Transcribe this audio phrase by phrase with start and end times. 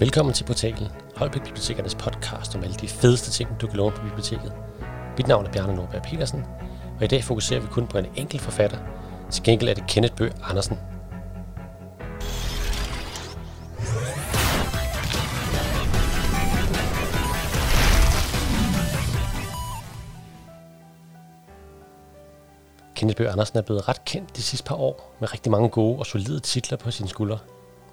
[0.00, 4.02] Velkommen til portalen Holbæk Bibliotekernes podcast om alle de fedeste ting, du kan låne på
[4.02, 4.52] biblioteket.
[5.16, 6.44] Mit navn er Bjarne Nordberg Petersen,
[6.96, 8.78] og i dag fokuserer vi kun på en enkelt forfatter.
[9.30, 10.78] Til gengæld er det Kenneth Bøh Andersen.
[22.94, 25.98] Kenneth Bøh Andersen er blevet ret kendt de sidste par år, med rigtig mange gode
[25.98, 27.38] og solide titler på sine skuldre.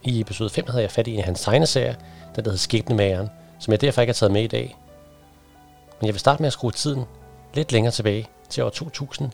[0.05, 1.93] I episode 5 havde jeg fat i en af hans tegneserier,
[2.35, 4.77] der hedder Skæbnemageren, som jeg derfor ikke har taget med i dag.
[5.99, 7.05] Men jeg vil starte med at skrue tiden
[7.53, 9.31] lidt længere tilbage til år 2000,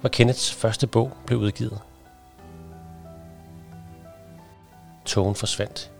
[0.00, 1.78] hvor Kenneths første bog blev udgivet.
[5.04, 5.90] Togen forsvandt.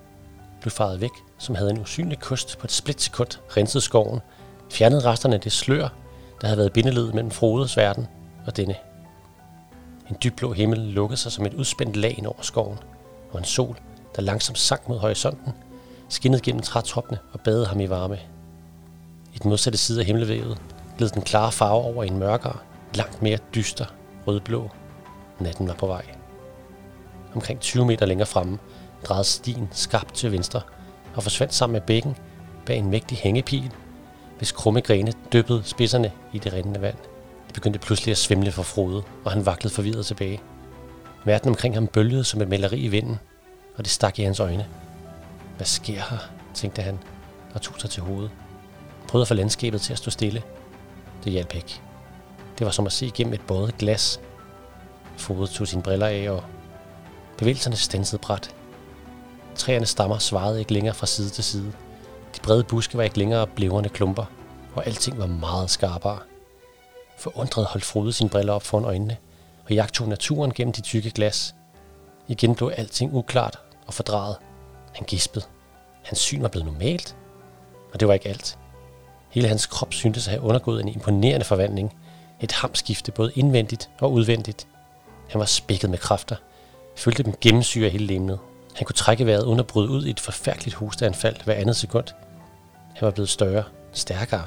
[0.60, 4.20] Blev faret væk, som havde en usynlig kost på et splitsekund renset skoven,
[4.70, 5.88] fjernede resterne af det slør,
[6.40, 8.06] der havde været bindeled mellem Frodes verden
[8.46, 8.74] og denne.
[10.10, 12.78] En dybblå himmel lukkede sig som et udspændt lag over skoven,
[13.30, 13.78] og en sol,
[14.16, 15.52] der langsomt sank mod horisonten,
[16.08, 18.18] skinnede gennem trætoppene og badede ham i varme.
[19.34, 20.58] I den modsatte side af himmelvævet
[20.98, 22.56] gled den klare farve over i en mørkere,
[22.94, 23.86] langt mere dyster
[24.26, 24.70] rødblå.
[25.40, 26.04] Natten var på vej.
[27.34, 28.58] Omkring 20 meter længere fremme
[29.04, 30.60] drejede stien skarpt til venstre
[31.14, 32.16] og forsvandt sammen med bækken
[32.66, 33.70] bag en mægtig hængepil,
[34.38, 36.96] hvis krumme grene dyppede spidserne i det rindende vand.
[37.46, 40.40] Det begyndte pludselig at svimle for Frode, og han vaklede forvirret tilbage.
[41.24, 43.18] Verden omkring ham bølgede som et maleri i vinden,
[43.76, 44.66] og det stak i hans øjne.
[45.56, 46.18] Hvad sker her,
[46.54, 46.98] tænkte han,
[47.54, 48.30] og tog sig til hovedet.
[49.08, 50.42] Prøvede at få landskabet til at stå stille.
[51.24, 51.80] Det hjalp ikke.
[52.58, 54.20] Det var som at se igennem et bådet glas.
[55.16, 56.44] Fodet tog sine briller af, og
[57.38, 58.54] bevægelserne stansede bræt.
[59.54, 61.72] Træerne stammer svarede ikke længere fra side til side.
[62.36, 64.24] De brede buske var ikke længere blævrende klumper,
[64.74, 66.18] og alting var meget skarpere.
[67.18, 69.16] Forundret holdt Frode sine briller op foran øjnene,
[69.64, 71.54] og jagtog naturen gennem de tykke glas.
[72.32, 74.36] Igen blev alting uklart og fordrejet.
[74.94, 75.44] Han gispede.
[76.04, 77.16] Hans syn var blevet normalt,
[77.92, 78.58] og det var ikke alt.
[79.30, 81.96] Hele hans krop syntes at have undergået en imponerende forvandling.
[82.40, 84.66] Et hamskifte både indvendigt og udvendigt.
[85.28, 86.36] Han var spækket med kræfter.
[86.96, 88.38] Følte dem gennemsyre hele lemnet.
[88.74, 92.06] Han kunne trække vejret uden at bryde ud i et forfærdeligt hosteanfald hver andet sekund.
[92.94, 94.44] Han var blevet større, stærkere.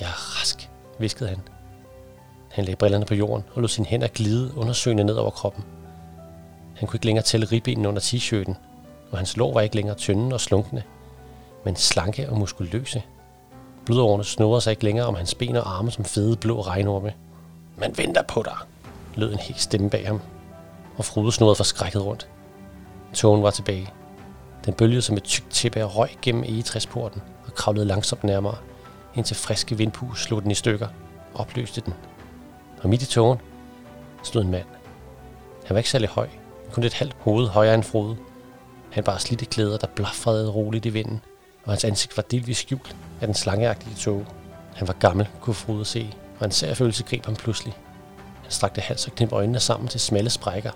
[0.00, 1.40] Jeg er rask, viskede han.
[2.50, 5.64] Han lagde brillerne på jorden og lod sine hænder glide undersøgende ned over kroppen.
[6.76, 8.54] Han kunne ikke længere tælle ribbenene under t-shirten,
[9.10, 10.82] og hans lår var ikke længere tynde og slunkne,
[11.64, 13.02] men slanke og muskuløse.
[13.86, 17.12] Blodårene snurrede sig ikke længere om hans ben og arme som fede blå regnorme.
[17.76, 18.56] Man venter på dig,
[19.14, 20.20] lød en helt stemme bag ham,
[20.96, 22.28] og Frode snurrede forskrækket rundt.
[23.14, 23.88] Togen var tilbage.
[24.64, 28.56] Den bølgede som et tykt tæppe af røg gennem egetræsporten og kravlede langsomt nærmere,
[29.14, 30.88] indtil friske vindpus slog den i stykker
[31.34, 31.94] og opløste den.
[32.82, 33.38] Og midt i togen
[34.22, 34.66] stod en mand.
[35.64, 36.28] Han var ikke særlig høj,
[36.76, 38.16] kun et halvt hoved højere end Frode.
[38.90, 41.20] Han bar slidte klæder, der blafrede roligt i vinden,
[41.64, 44.26] og hans ansigt var delvis skjult af den slangeagtige tog.
[44.74, 47.74] Han var gammel, kunne Frode se, og en sær følelse greb ham pludselig.
[48.42, 50.70] Han strakte hals og knep øjnene sammen til smalle sprækker,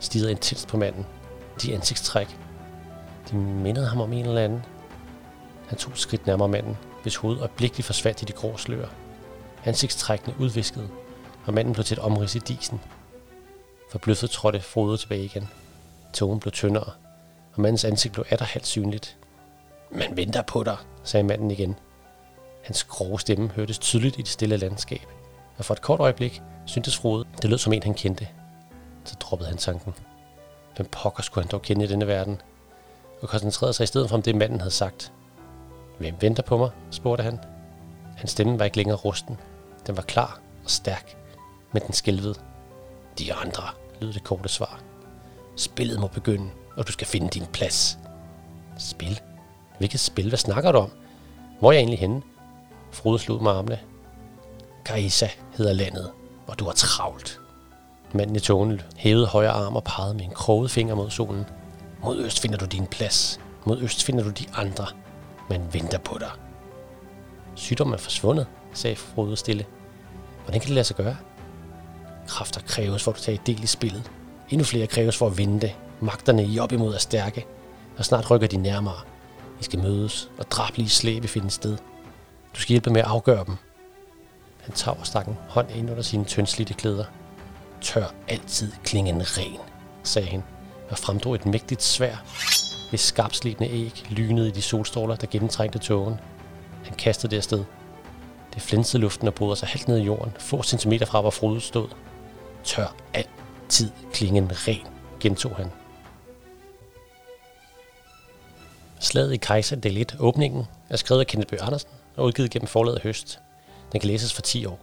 [0.00, 1.06] stirrede intenst på manden.
[1.62, 2.38] De ansigtstræk,
[3.30, 4.64] de mindede ham om en eller anden.
[5.68, 8.86] Han tog et skridt nærmere manden, hvis hoved øjeblikkeligt forsvandt i de grå slør.
[9.64, 10.88] Ansigtstrækkene udviskede,
[11.46, 12.80] og manden blev til et omrids i disen,
[13.90, 15.48] Forbløffet trådte Frode tilbage igen.
[16.12, 16.92] Tågen blev tyndere,
[17.54, 19.16] og mandens ansigt blev atter halvt synligt.
[19.90, 21.76] Man venter på dig, sagde manden igen.
[22.64, 25.06] Hans grove stemme hørtes tydeligt i det stille landskab,
[25.56, 28.28] og for et kort øjeblik syntes Frode, det lød som en, han kendte.
[29.04, 29.94] Så droppede han tanken.
[30.76, 32.40] Hvem pokker skulle han dog kende i denne verden?
[33.22, 35.12] Og koncentrerede sig i stedet for om det, manden havde sagt.
[35.98, 36.70] Hvem venter på mig?
[36.90, 37.40] spurgte han.
[38.16, 39.38] Hans stemme var ikke længere rusten.
[39.86, 41.16] Den var klar og stærk,
[41.72, 42.34] men den skælvede.
[43.18, 43.62] De andre,
[44.00, 44.80] lød det korte svar.
[45.56, 47.98] Spillet må begynde, og du skal finde din plads.
[48.78, 49.20] Spil?
[49.78, 50.28] Hvilket spil?
[50.28, 50.90] Hvad snakker du om?
[51.58, 52.22] Hvor er jeg egentlig henne?
[52.92, 53.78] Frode slog med armene.
[54.84, 56.10] Kaisa hedder landet,
[56.44, 57.40] hvor du har travlt.
[58.14, 61.44] Manden i tågen hævede højre arm og pegede med en kroget finger mod solen.
[62.04, 63.40] Mod øst finder du din plads.
[63.64, 64.86] Mod øst finder du de andre.
[65.50, 66.30] Man venter på dig.
[67.54, 69.66] Sygdommen er forsvundet, sagde Frode stille.
[70.44, 71.16] Hvordan kan det lade sig gøre?
[72.28, 74.10] Kræfter kræves for at tage del i spillet.
[74.50, 75.74] Endnu flere kræves for at vinde det.
[76.00, 77.46] Magterne i op imod er stærke,
[77.98, 79.00] og snart rykker de nærmere.
[79.60, 81.76] I skal mødes, og drablige slæbe finde sted.
[82.54, 83.56] Du skal hjælpe med at afgøre dem.
[84.60, 87.04] Han tager stakken stak en hånd ind under sine tyndslidte klæder.
[87.80, 89.60] Tør altid klingen ren,
[90.02, 90.42] sagde han,
[90.90, 92.16] og fremdrog et mægtigt svær,
[92.90, 96.20] hvis skarpslidende æg lynede i de solstråler, der gennemtrængte tågen.
[96.84, 97.64] Han kastede det afsted.
[98.54, 101.60] Det flinsede luften og brød sig halvt ned i jorden, få centimeter fra, hvor Frode
[101.60, 101.88] stod
[102.64, 104.86] tør altid klingen ren,
[105.20, 105.70] gentog han.
[109.00, 112.66] Slaget i Kejser del 1, åbningen, er skrevet af Kenneth Bøh Andersen og udgivet gennem
[112.66, 113.40] forlaget Høst.
[113.92, 114.78] Den kan læses for 10 år.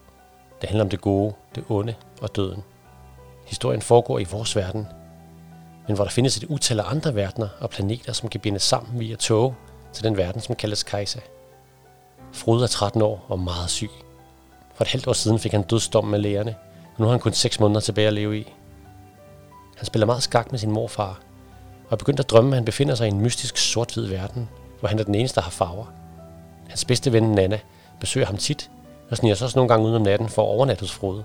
[0.61, 2.63] Det handler om det gode, det onde og døden.
[3.45, 4.87] Historien foregår i vores verden,
[5.87, 8.99] men hvor der findes et utal af andre verdener og planeter, som kan bindes sammen
[8.99, 9.55] via tog
[9.93, 11.19] til den verden, som kaldes Kejser.
[12.33, 13.89] Frode er 13 år og meget syg.
[14.75, 16.55] For et halvt år siden fik han dødsdom med lægerne,
[16.95, 18.53] og nu har han kun 6 måneder tilbage at leve i.
[19.77, 21.19] Han spiller meget skak med sin morfar,
[21.85, 24.49] og er begyndt at drømme, at han befinder sig i en mystisk sort-hvid verden,
[24.79, 25.85] hvor han er den eneste, der har farver.
[26.69, 27.59] Hans bedste ven Nana
[27.99, 28.71] besøger ham tit,
[29.09, 31.23] og sniger sig også nogle gange ud om natten for at overnatte hos Frode.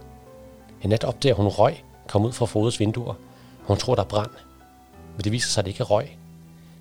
[0.82, 3.14] En nat opdager hun røg komme ud fra Frodes vinduer,
[3.60, 4.30] og hun tror, der er brand.
[5.16, 6.18] Men det viser sig, at det ikke er røg.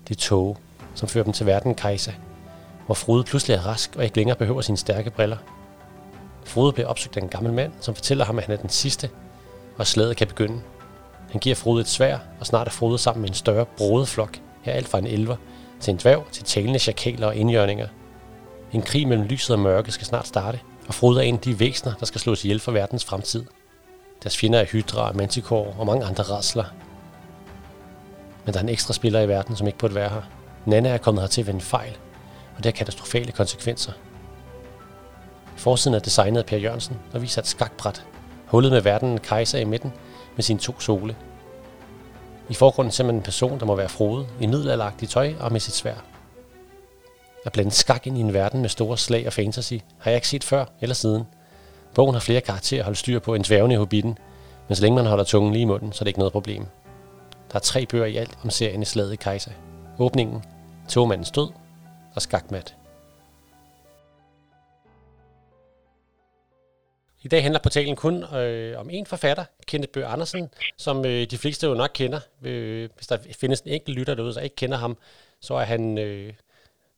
[0.08, 0.56] Det er tog,
[0.94, 2.12] som fører dem til verden Kajsa,
[2.86, 5.36] hvor Frode pludselig er rask og ikke længere behøver sine stærke briller.
[6.44, 9.10] Frode bliver opsøgt af en gammel mand, som fortæller ham, at han er den sidste,
[9.78, 10.60] og slaget kan begynde.
[11.30, 14.72] Han giver Frode et svær, og snart er Frode sammen med en større brodeflok, her
[14.72, 15.36] alt fra en elver
[15.80, 17.86] til en dværg til talende chakaler og indjørninger.
[18.72, 21.60] En krig mellem lyset og mørke skal snart starte, og Frode er en af de
[21.60, 23.44] væsener, der skal slås ihjel for verdens fremtid.
[24.22, 26.64] Deres fjender er Hydra, Manticore og mange andre rasler.
[28.44, 30.22] Men der er en ekstra spiller i verden, som ikke burde være her.
[30.66, 31.96] Nana er kommet hertil ved en fejl,
[32.56, 33.92] og det har katastrofale konsekvenser.
[35.60, 38.06] Forsiden er designet af Per Jørgensen og viser et skakbræt,
[38.46, 39.92] hullet med verden kejser i midten
[40.36, 41.16] med sine to sole.
[42.48, 45.60] I forgrunden ser man en person, der må være frode, i middelalderagtigt tøj og med
[45.60, 45.94] sit svær.
[47.46, 50.28] At blande skak ind i en verden med store slag og fantasy har jeg ikke
[50.28, 51.24] set før eller siden.
[51.94, 54.18] Bogen har flere karakterer at holde styr på end dværgene i Hobbiten,
[54.68, 56.66] men så længe man holder tungen lige i munden, så er det ikke noget problem.
[57.52, 59.50] Der er tre bøger i alt om serien i Slaget i Kejser.
[59.98, 60.44] Åbningen,
[60.88, 61.48] Togmandens død
[62.14, 62.74] og Skakmat.
[67.22, 71.38] I dag handler portalen kun øh, om en forfatter, Kenneth Bøh Andersen, som øh, de
[71.38, 72.20] fleste jo nok kender.
[72.44, 74.96] Øh, hvis der findes en enkelt lytter derude, der ikke kender ham,
[75.40, 76.32] så er han øh,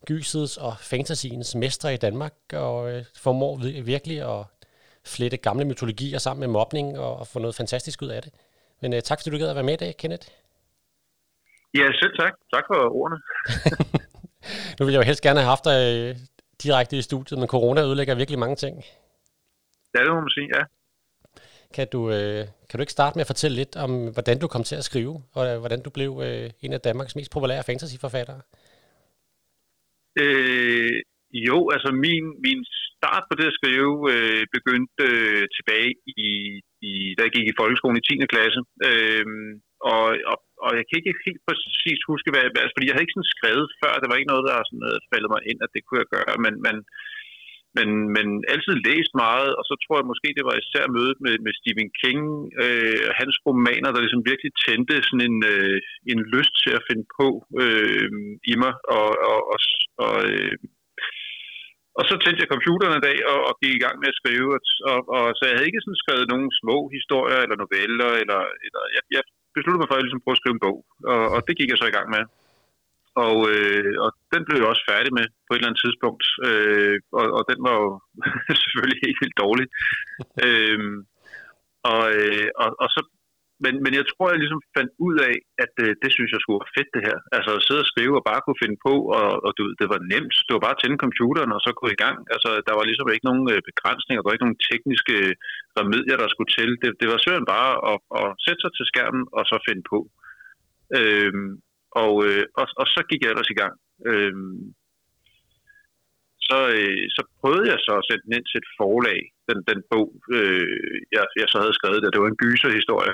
[0.05, 4.45] gysets og fantasiens mester i Danmark, og øh, formår virkelig at
[5.05, 8.33] flette gamle mytologier sammen med mobning og, og få noget fantastisk ud af det.
[8.81, 10.27] Men øh, tak fordi du gad at være med i dag, Kenneth.
[11.73, 12.33] Ja, selv tak.
[12.53, 13.21] Tak for ordene.
[14.79, 16.15] nu vil jeg jo helst gerne have haft dig øh,
[16.63, 18.83] direkte i studiet, men corona ødelægger virkelig mange ting.
[19.93, 20.63] Ja, det må man sige, ja.
[21.75, 24.63] Kan du, øh, kan du ikke starte med at fortælle lidt om, hvordan du kom
[24.63, 28.41] til at skrive, og øh, hvordan du blev øh, en af Danmarks mest populære fantasyforfattere?
[30.23, 30.97] Øh,
[31.47, 32.59] jo, altså min, min
[33.03, 35.91] start på det at skrive øh, begyndte øh, tilbage
[36.27, 36.29] i,
[36.89, 38.33] i, da jeg gik i folkeskolen i 10.
[38.33, 38.61] klasse.
[38.89, 39.25] Øh,
[39.91, 43.17] og, og, og jeg kan ikke helt præcis huske, hvad, altså, fordi jeg havde ikke
[43.17, 43.93] sådan skrevet før.
[44.01, 46.35] Det var ikke noget, der sådan, uh, faldet mig ind, at det kunne jeg gøre.
[46.45, 46.75] Men, men
[47.77, 51.35] men, men altid læst meget, og så tror jeg måske, det var især mødet med,
[51.45, 52.21] med Stephen King,
[52.63, 55.77] øh, hans romaner, der ligesom virkelig tændte sådan en, øh,
[56.11, 57.27] en lyst til at finde på
[57.63, 58.09] øh,
[58.51, 59.59] i mig, og, og, og,
[60.05, 60.55] og øh,
[61.99, 64.49] og så tændte jeg computeren en dag og, og gik i gang med at skrive,
[64.57, 64.61] og,
[64.91, 68.83] og, og så jeg havde ikke sådan skrevet nogen små historier eller noveller, eller, eller
[68.95, 69.23] jeg, jeg
[69.55, 70.77] besluttede mig for at ligesom prøve at skrive en bog,
[71.13, 72.23] og, og det gik jeg så i gang med.
[73.15, 76.25] Og, øh, og den blev jeg også færdig med på et eller andet tidspunkt.
[76.47, 77.89] Øh, og, og den var jo
[78.63, 79.67] selvfølgelig helt vildt dårlig.
[80.45, 80.79] øh,
[81.91, 83.01] og, øh, og, og så,
[83.63, 86.59] men, men jeg tror, jeg ligesom fandt ud af, at øh, det synes jeg skulle
[86.59, 87.17] være fedt det her.
[87.35, 90.01] Altså at sidde og skrive og bare kunne finde på, og, og du, det var
[90.13, 90.35] nemt.
[90.45, 92.17] Det var bare at tænde computeren og så gå i gang.
[92.33, 95.15] Altså der var ligesom ikke nogen øh, begrænsninger, der var ikke nogen tekniske
[95.79, 96.69] remedier, der skulle til.
[96.81, 99.99] Det, det var simpelthen bare at, at sætte sig til skærmen og så finde på.
[100.97, 101.33] Øh,
[102.01, 103.73] og, øh, og, og så gik jeg ellers i gang.
[104.09, 104.33] Øh,
[106.47, 109.79] så, øh, så prøvede jeg så at sætte den ind til et forlag, den, den
[109.91, 110.07] bog,
[110.37, 112.13] øh, jeg, jeg så havde skrevet der.
[112.13, 113.13] Det var en gyserhistorie.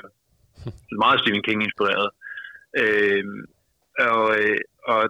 [1.02, 2.10] Meget Stephen King inspireret.
[2.82, 3.24] Øh,
[4.12, 4.60] og, øh,
[4.92, 5.02] og,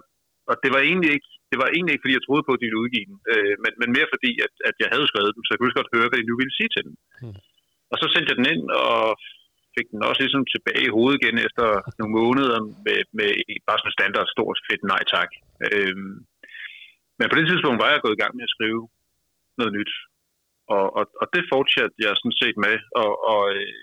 [0.49, 2.67] og det var egentlig ikke det var egentlig ikke, fordi jeg troede på, at de
[2.67, 5.49] ville udgive den, øh, men, men mere fordi, at, at jeg havde skrevet dem, så
[5.51, 6.95] jeg kunne godt høre, hvad de nu ville sige til den.
[7.23, 7.37] Mm.
[7.91, 9.05] Og så sendte jeg den ind, og
[9.75, 11.65] fik den også ligesom tilbage i hovedet igen efter
[11.99, 13.29] nogle måneder med, med
[13.67, 15.29] bare sådan standard stort fedt nej tak.
[15.67, 16.15] Øhm,
[17.17, 18.81] men på det tidspunkt var jeg gået i gang med at skrive
[19.59, 19.93] noget nyt.
[20.75, 23.73] Og, og, og det fortsatte jeg sådan set med og, og øh,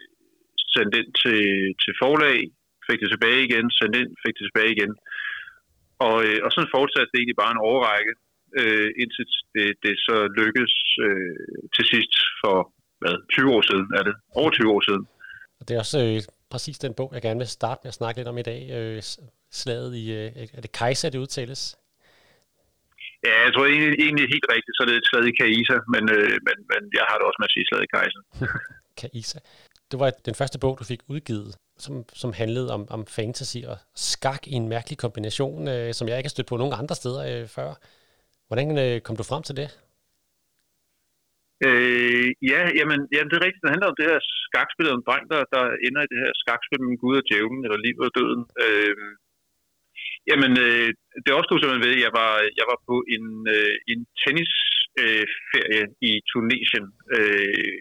[0.74, 1.42] sendte ind til,
[1.82, 2.38] til forlag,
[2.88, 4.92] fik det tilbage igen, sendte ind, fik det tilbage igen.
[6.06, 8.12] Og, øh, og sådan fortsatte det egentlig bare en overrække,
[8.60, 9.26] øh, indtil
[9.56, 10.76] det, det så lykkedes
[11.06, 12.56] øh, til sidst for
[13.00, 15.04] hvad, 20 år siden er det, over 20 år siden,
[15.60, 18.18] og det er også øh, præcis den bog, jeg gerne vil starte med at snakke
[18.18, 18.70] lidt om i dag.
[18.70, 19.02] Øh,
[19.50, 21.76] slaget i, øh, er det Kaiser, det udtales?
[23.26, 26.34] Ja, jeg tror egentlig, egentlig helt rigtigt, så er det slaget i Kaiser, men, øh,
[26.46, 28.22] men, men jeg har det også med at sige slaget i Kaiser.
[29.00, 29.40] Kaiser.
[29.90, 31.54] Det var den første bog, du fik udgivet.
[31.78, 36.16] som, som handlede om, om fantasy og skak i en mærkelig kombination, øh, som jeg
[36.16, 37.74] ikke har stødt på nogen andre steder øh, før.
[38.48, 39.78] Hvordan øh, kom du frem til det?
[41.66, 43.64] Øh, ja, jamen, jamen, det er rigtigt.
[43.64, 46.32] Det handler om det her skakspil om en dreng, der, der ender i det her
[46.42, 48.42] skakspil med Gud og djævlen, eller livet og døden.
[48.64, 48.96] Øh,
[50.30, 50.88] jamen, øh,
[51.24, 56.08] det opstod simpelthen ved, at jeg var, jeg var på en, øh, en tennisferie øh,
[56.10, 56.86] i Tunesien.
[57.16, 57.78] Øh,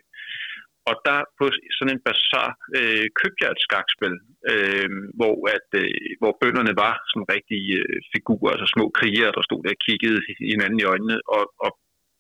[0.90, 1.46] og der på
[1.78, 4.16] sådan en bazar øh, købte jeg et skakspil,
[4.52, 9.44] øh, hvor, at, øh, hvor bønderne var sådan rigtige øh, figurer, altså små krigere, der
[9.48, 10.20] stod der og kiggede
[10.52, 11.18] hinanden i øjnene.
[11.36, 11.72] Og, og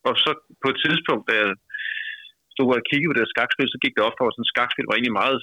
[0.07, 0.31] og så
[0.63, 1.51] på et tidspunkt, da jeg
[2.53, 4.95] stod og kiggede på det skakspil, så gik det op for, at sådan skakspil var
[4.95, 5.39] egentlig meget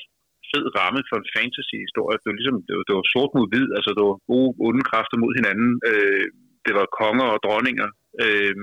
[0.50, 2.16] fed ramme for en fantasy-historie.
[2.20, 4.84] Det var ligesom, det var, det var sort mod hvid, altså det var gode onde
[4.90, 5.70] kræfter mod hinanden.
[5.90, 6.26] Øh,
[6.66, 7.88] det var konger og dronninger.
[8.24, 8.56] Øh,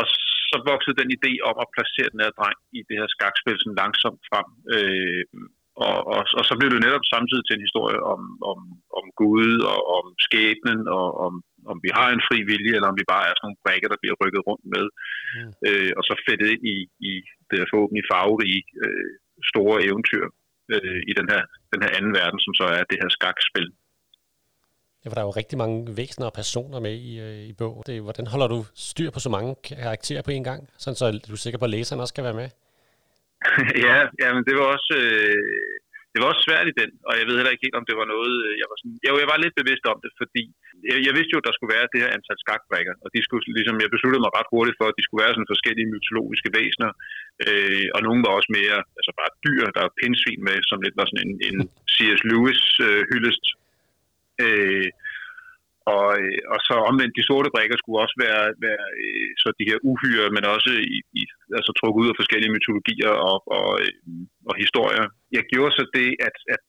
[0.00, 0.06] og
[0.50, 3.80] så voksede den idé om at placere den her dreng i det her skakspil sådan
[3.82, 4.48] langsomt frem.
[4.74, 5.24] Øh,
[5.86, 8.58] og, og, og så blev det netop samtidig til en historie om, om,
[8.98, 11.34] om Gud og om skæbnen og om
[11.72, 14.00] om vi har en fri vilje, eller om vi bare er sådan nogle brækker, der
[14.02, 14.84] bliver rykket rundt med,
[15.36, 15.50] mm.
[15.66, 16.78] øh, og så fedtet ind i,
[17.10, 17.12] i
[17.50, 19.10] det forhåbentlig farverige øh,
[19.50, 20.24] store eventyr
[20.74, 21.42] øh, i den her,
[21.72, 23.68] den her anden verden, som så er det her skakspil.
[25.00, 27.74] Ja, for der er jo rigtig mange væsener og personer med i, øh, i bog.
[27.86, 31.32] Det, hvordan holder du styr på så mange karakterer på en gang, sådan så du
[31.32, 32.48] er sikker på, at læseren også skal være med?
[33.86, 34.92] ja, ja, men det var også...
[35.02, 35.83] Øh,
[36.14, 38.08] det var også svært i den, og jeg ved heller ikke helt, om det var
[38.14, 40.44] noget, øh, jeg var sådan, jo, jeg var lidt bevidst om det, fordi
[40.90, 43.42] jeg, jeg vidste jo, at der skulle være det her antal skakbrækker, og de skulle,
[43.58, 46.90] ligesom, jeg besluttede mig ret hurtigt for, at de skulle være sådan forskellige mytologiske væsener,
[47.46, 50.96] øh, og nogle var også mere, altså bare dyr, der var pindsvin med, som lidt
[51.00, 51.56] var sådan en, en
[51.94, 52.20] C.S.
[52.30, 53.44] Lewis øh, hyldest.
[54.44, 54.88] Øh,
[55.92, 59.68] og, øh, og så omvendt, de sorte brækker skulle også være, være øh, så de
[59.70, 61.22] her uhyre, men også i, i,
[61.58, 63.92] altså trukket ud af forskellige mytologier og, og, øh,
[64.50, 65.06] og historier.
[65.36, 66.66] Jeg gjorde så det, at, at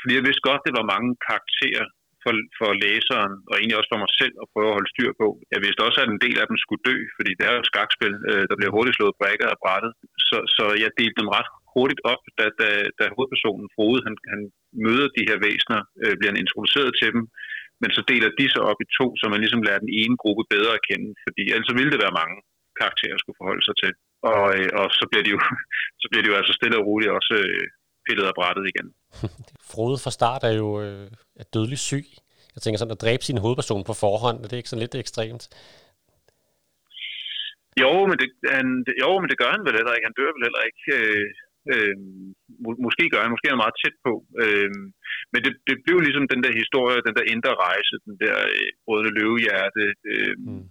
[0.00, 1.86] fordi jeg vidste godt, det var mange karakterer
[2.22, 5.28] for, for læseren, og egentlig også for mig selv at prøve at holde styr på.
[5.54, 7.70] Jeg vidste også, at en del af dem skulle dø, fordi det er jo et
[7.72, 8.14] skakspil,
[8.50, 9.92] der bliver hurtigt slået brækker af brættet.
[10.28, 12.68] Så, så jeg delte dem ret hurtigt op, da, da,
[12.98, 14.40] da hovedpersonen Frode, han, han
[14.86, 17.24] møder de her væsener, øh, bliver han introduceret til dem,
[17.80, 20.44] men så deler de sig op i to, så man ligesom lærer den ene gruppe
[20.54, 22.36] bedre at kende, fordi ellers ville det være mange
[22.80, 23.92] karakterer, skulle forholde sig til.
[24.32, 25.40] Og, øh, og så, bliver de jo,
[26.02, 27.64] så bliver de jo altså stille og roligt også øh,
[28.06, 28.88] pillet af brættet igen.
[29.72, 31.06] Frode fra start er jo øh,
[31.42, 32.06] er dødelig syg.
[32.54, 35.44] Jeg tænker sådan, at dræbe sin hovedperson på forhånd, er det ikke sådan lidt ekstremt?
[37.82, 38.66] Jo, men det, han,
[39.02, 40.08] jo, men det gør han vel heller ikke.
[40.08, 40.82] Han dør vel heller ikke.
[40.98, 41.28] Øh,
[41.72, 41.96] øh,
[42.86, 44.12] måske gør han, måske er han meget tæt på.
[44.42, 44.70] Øh,
[45.34, 48.68] men det, det blev ligesom den der historie, den der indre rejse, den der øh,
[48.84, 49.84] brødende løvehjerte.
[50.10, 50.64] Øh, mm.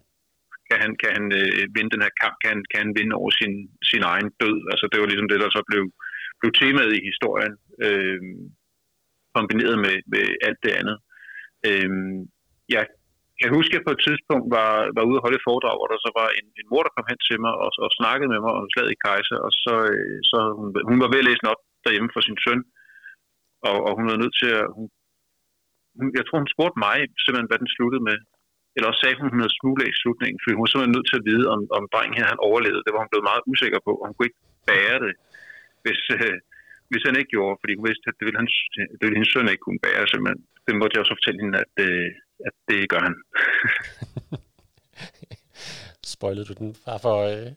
[0.70, 2.36] Kan han, kan han øh, vinde den her kamp?
[2.42, 3.54] Kan han, kan han vinde over sin,
[3.92, 4.58] sin egen død?
[4.74, 5.84] Altså det var ligesom det, der så blev,
[6.40, 7.54] blev temaet i historien,
[7.86, 8.22] øh,
[9.36, 10.98] kombineret med, med alt det andet.
[11.70, 11.90] Øh,
[12.76, 12.84] jeg
[13.42, 15.90] kan huske, at jeg på et tidspunkt var, var ude og holde et foredrag, hvor
[15.94, 18.40] der så var en, en mor, der kom hen til mig og, og snakkede med
[18.46, 21.44] mig om slaget i Kejser, og så, øh, så hun, hun var ved at læse
[21.54, 22.62] op derhjemme for sin søn,
[23.70, 24.66] og, og hun var nødt til at...
[24.78, 24.86] Hun,
[25.98, 28.18] hun, jeg tror, hun spurgte mig simpelthen, hvad den sluttede med.
[28.76, 31.20] Eller også sagde hun, hun havde smuglet i slutningen, fordi hun var simpelthen nødt til
[31.20, 32.86] at vide, om, om drengen her han overlevede.
[32.86, 35.14] Det var hun blevet meget usikker på, og hun kunne ikke bære det,
[35.84, 36.38] hvis, øh,
[36.92, 38.56] hvis han ikke gjorde, fordi hun vidste, at det ville, hans,
[38.98, 40.12] det ville hendes søn ikke kunne bære.
[40.12, 40.42] Simpelthen.
[40.66, 42.10] Det måtte jeg også fortælle hende, at, øh,
[42.48, 43.16] at det gør han.
[46.16, 47.16] Spoilede du den bare for...
[47.32, 47.50] Øh,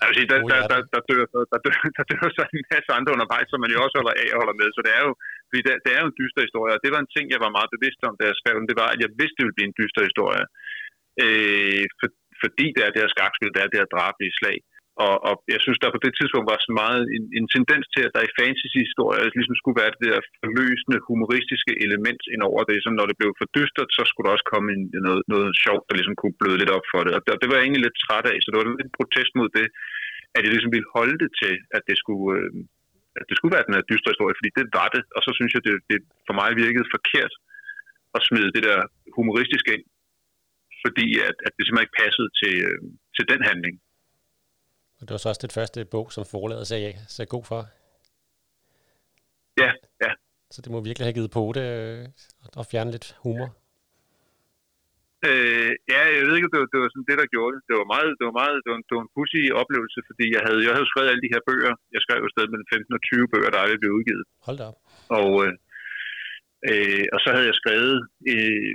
[0.00, 2.64] jeg vil sige, der, der, der, der, dør, der, der, dør, der dør så en
[2.74, 4.68] masse andre undervejs, som man jo også holder af og holder med.
[4.72, 5.12] Så det er jo,
[5.48, 7.56] fordi det, det er jo en dyster historie, og det var en ting, jeg var
[7.56, 8.70] meget bevidst om, da jeg skrev den.
[8.70, 10.44] Det var, at jeg vidste, det ville blive en dyster historie.
[11.24, 12.08] Øh, for,
[12.42, 14.58] fordi det er det her skakspil, det er det her drabelige slag.
[15.06, 18.02] Og, og jeg synes, der på det tidspunkt var så meget en, en tendens til,
[18.06, 22.78] at der i fantasy-historier ligesom skulle være det der forløsende, humoristiske element ind over det.
[22.84, 25.84] Som når det blev for dystert, så skulle der også komme en, noget, noget sjovt,
[25.88, 27.12] der ligesom kunne bløde lidt op for det.
[27.16, 29.32] Og det, det var jeg egentlig lidt træt af, så det var lidt en protest
[29.38, 29.66] mod det,
[30.36, 32.28] at jeg ligesom ville holde det til, at det skulle...
[32.38, 32.52] Øh,
[33.20, 35.02] at det skulle være den her dystre historie, fordi det var det.
[35.16, 37.32] Og så synes jeg, det, det for mig virkede forkert
[38.16, 38.80] at smide det der
[39.18, 39.86] humoristiske ind,
[40.84, 42.80] fordi at, at det simpelthen ikke passede til, øh,
[43.16, 43.76] til den handling.
[45.00, 47.60] Og det var så også det første bog, som forladet sagde, sagde god for.
[49.62, 49.70] Ja,
[50.04, 50.10] ja.
[50.54, 52.02] Så det må virkelig have givet på det øh,
[52.60, 53.48] og fjerne lidt humor.
[55.28, 57.62] Øh, ja, jeg ved ikke, det var, det var sådan det, der gjorde det.
[57.68, 60.26] Det var meget, det var meget, det var en, det var en pussy oplevelse, fordi
[60.36, 61.74] jeg havde, jeg havde skrevet alle de her bøger.
[61.94, 64.24] Jeg skrev jo stadig mellem 15 og 20 bøger, der aldrig blev udgivet.
[64.46, 64.78] Hold da op.
[65.18, 65.52] Og, øh,
[66.68, 67.96] øh, og så havde jeg skrevet,
[68.32, 68.72] øh,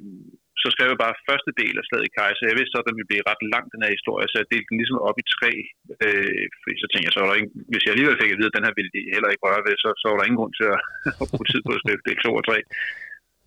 [0.62, 2.50] så så skrev jeg bare første del af slaget i Kejser.
[2.52, 4.70] Jeg vidste så, at den ville blive ret lang, den her historie, så jeg delte
[4.70, 5.52] den ligesom op i tre.
[6.06, 8.52] Øh, fordi så tænkte jeg, så var der ikke, hvis jeg alligevel fik at vide,
[8.52, 10.54] at den her ville de heller ikke røre ved, så, så var der ingen grund
[10.60, 10.80] til at,
[11.22, 12.56] at bruge tid på at skrive del 2 og 3.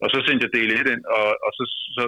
[0.02, 1.64] Og så sendte jeg del 1 ind, og, og så,
[1.96, 2.04] så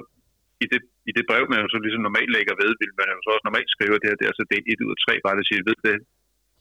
[0.65, 0.81] i, det,
[1.11, 3.47] i det brev, man jo så ligesom normalt lægger ved, vil man jo så også
[3.49, 5.69] normalt skrive det her, det er altså del 1 ud af 3, bare det siger,
[5.71, 5.99] ved det.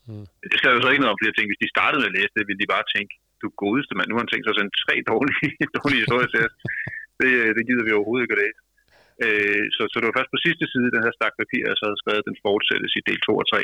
[0.09, 0.25] Mm.
[0.51, 2.17] Det skal jo så ikke noget om, fordi jeg tænkte, hvis de startede med at
[2.17, 4.59] læse det, ville de bare tænke, du godeste mand, nu har han tænkt sig at
[4.59, 6.55] sende tre dårlige, dårlige historier til os.
[7.21, 8.59] Det, øh, det gider vi overhovedet ikke at læse.
[9.25, 11.85] Øh, så, så det var først på sidste side, den her stak papir, jeg så
[11.87, 13.61] havde skrevet, den fortsættes i del 2 og 3.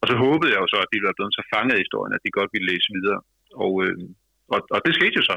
[0.00, 2.24] Og så håbede jeg jo så, at de var blevet så fanget i historien, at
[2.24, 3.20] de godt ville læse videre.
[3.64, 3.96] Og, øh,
[4.54, 5.36] og, og det skete jo så.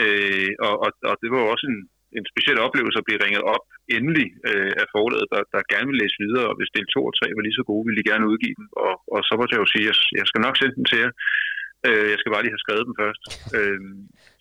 [0.00, 1.78] Øh, og, og, og det var jo også en,
[2.18, 3.64] en speciel oplevelse at blive ringet op
[3.96, 7.14] endelig øh, af forlaget, der, der gerne vil læse videre, og hvis del 2 og
[7.14, 8.66] 3 var lige så gode, ville de gerne udgive dem.
[8.86, 10.98] Og, og så måtte jeg jo sige, at jeg, jeg skal nok sende dem til
[11.04, 11.12] jer.
[11.88, 13.22] Øh, jeg skal bare lige have skrevet dem først.
[13.56, 13.80] Øh,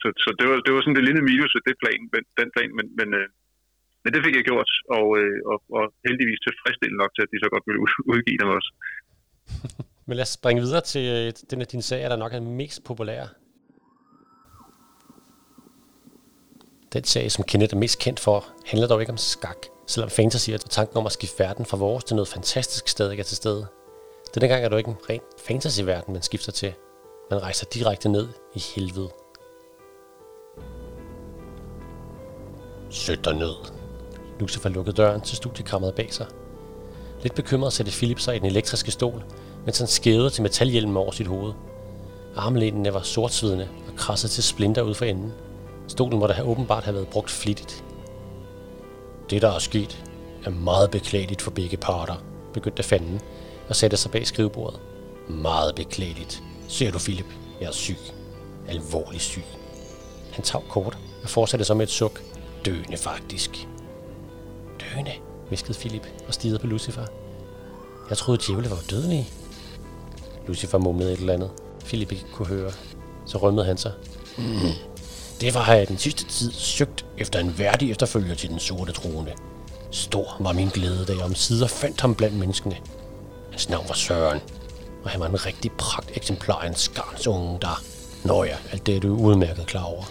[0.01, 2.49] så så det, var, det var sådan det lille minus af det plan, men, den
[2.55, 3.27] plan, men, men, øh,
[4.03, 7.43] men det fik jeg gjort, og, øh, og, og heldigvis tilfredsstillende nok til, at de
[7.43, 7.81] så godt ville
[8.13, 8.71] udgive dem også.
[10.07, 12.79] men lad os springe videre til øh, den af dine sager, der nok er mest
[12.89, 13.23] populær.
[16.93, 18.37] Den sag, som Kenneth er mest kendt for,
[18.69, 22.03] handler dog ikke om skak, selvom fantasy og tanken om at skifte verden fra vores
[22.03, 23.67] til noget fantastisk stadig er til stede.
[24.33, 26.73] Denne gang er du ikke en ren fantasy-verden, man skifter til.
[27.31, 29.09] Man rejser direkte ned i helvede.
[32.89, 33.53] Sødt dig ned.
[34.39, 36.25] Lucifer lukkede døren til studiekammeret bag sig.
[37.21, 39.23] Lidt bekymret satte Philip sig i den elektriske stol,
[39.65, 41.53] mens han skævede til metalhjelmen over sit hoved.
[42.35, 45.33] Armlænene var sortsvidende og krassede til splinter ud for enden.
[45.87, 47.83] Stolen måtte have åbenbart have været brugt flittigt.
[49.29, 50.03] Det, der er sket,
[50.45, 52.15] er meget beklageligt for begge parter,
[52.53, 53.21] begyndte fanden
[53.69, 54.79] og satte sig bag skrivebordet.
[55.27, 56.43] Meget beklageligt.
[56.67, 57.25] Ser du, Philip?
[57.61, 57.97] Jeg er syg.
[58.67, 59.43] Alvorlig syg.
[60.31, 62.21] Han tav kort og fortsatte så med et suk.
[62.65, 63.67] Døende faktisk.
[64.79, 65.11] Døende,
[65.49, 67.05] viskede Philip og stirrede på Lucifer.
[68.09, 69.27] Jeg troede, djævle var dødelige.
[70.47, 71.49] Lucifer mumlede et eller andet.
[71.85, 72.71] Philip ikke kunne høre.
[73.25, 73.91] Så rømmede han sig.
[74.37, 74.43] Mm.
[75.41, 79.33] Det var jeg den sidste tid søgt efter en værdig efterfølger til den sorte trone.
[79.91, 82.75] Stor var min glæde, da jeg om sider fandt ham blandt menneskene.
[83.51, 84.39] Hans navn var Søren,
[85.03, 87.83] og han var en rigtig pragt eksemplar af en skarns unge, der...
[88.23, 90.03] Nå ja, alt det er du udmærket klar over.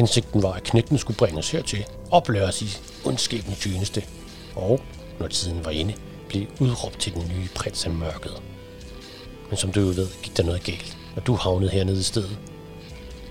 [0.00, 4.04] Hensigten var, at knægten skulle bringes hertil, oplæres i ondskabens tjeneste,
[4.56, 4.80] og,
[5.18, 5.94] når tiden var inde,
[6.28, 8.42] blev udråbt til den nye prins af mørket.
[9.48, 12.38] Men som du jo ved, gik der noget galt, og du havnede hernede i stedet.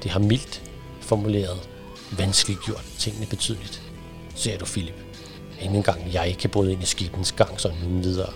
[0.04, 0.62] Det har mildt
[1.02, 1.70] formuleret
[2.18, 3.82] vanskeligt gjort tingene betydeligt.
[4.36, 4.96] Ser du, Philip?
[5.62, 8.34] Ingen engang jeg kan bryde ind i skibens gang sådan uden videre.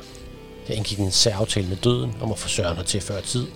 [0.70, 3.48] Jeg indgik en særaftale med døden om at få Søren til før tid.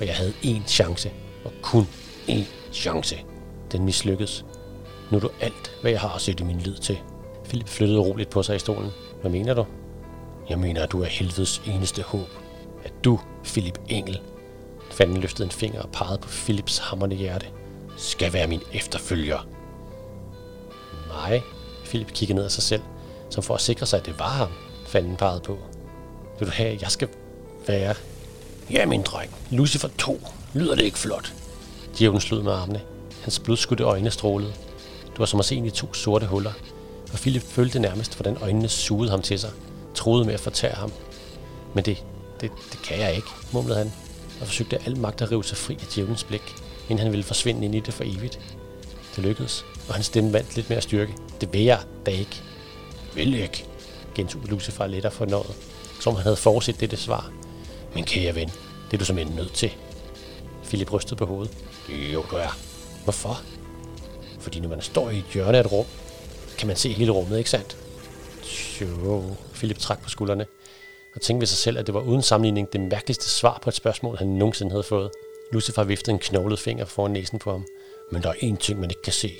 [0.00, 1.10] Og jeg havde én chance,
[1.44, 1.88] og kun
[2.28, 3.33] én chance.
[3.72, 4.44] Den mislykkedes.
[5.10, 6.98] Nu er du alt, hvad jeg har at sætte min lid til.
[7.44, 8.90] Philip flyttede roligt på sig i stolen.
[9.20, 9.66] Hvad mener du?
[10.48, 12.28] Jeg mener, at du er helvedes eneste håb.
[12.84, 14.20] At du, Philip Engel,
[14.94, 17.46] Fanden løftede en finger og pegede på Philips hammerne hjerte.
[17.96, 19.46] Skal være min efterfølger.
[21.08, 21.40] Nej,
[21.84, 22.82] Philip kiggede ned af sig selv,
[23.30, 24.48] som for at sikre sig, at det var ham,
[24.86, 25.58] fanden pegede på.
[26.38, 27.08] Vil du have, at jeg skal
[27.66, 27.94] være?
[28.70, 29.30] Ja, min dreng.
[29.50, 30.20] Lucifer 2.
[30.54, 31.32] Lyder det ikke flot?
[31.98, 32.80] Djævlen slud med armene.
[33.24, 34.52] Hans blodskudte øjne strålede.
[35.10, 36.52] Det var som at se ind i to sorte huller,
[37.12, 39.50] og Philip følte nærmest, hvordan øjnene sugede ham til sig,
[39.94, 40.92] troede med at fortære ham.
[41.74, 42.04] Men det,
[42.40, 43.92] det, det kan jeg ikke, mumlede han,
[44.40, 46.54] og forsøgte al magt at rive sig fri af djævelens blik,
[46.88, 48.40] inden han ville forsvinde ind i det for evigt.
[49.16, 51.14] Det lykkedes, og hans stemme vandt lidt mere styrke.
[51.40, 52.42] Det vil jeg da ikke.
[53.14, 53.66] Vil ikke,
[54.14, 55.56] gentog Lucifer lidt for noget,
[56.00, 57.32] som han havde forudset dette svar.
[57.94, 58.48] Men kære ven,
[58.90, 59.70] det er du som nødt til.
[60.64, 61.56] Philip rystede på hovedet.
[62.12, 62.73] Jo, du er.
[63.04, 63.42] Hvorfor?
[64.40, 65.86] Fordi når man står i et hjørne af et rum,
[66.58, 67.76] kan man se hele rummet, ikke sandt?
[68.80, 70.46] Jo, Philip trak på skuldrene
[71.14, 73.74] og tænkte ved sig selv, at det var uden sammenligning det mærkeligste svar på et
[73.74, 75.10] spørgsmål, han nogensinde havde fået.
[75.52, 77.66] Lucifer viftede en knoglet finger foran næsen på ham.
[78.12, 79.32] Men der er én ting, man ikke kan se.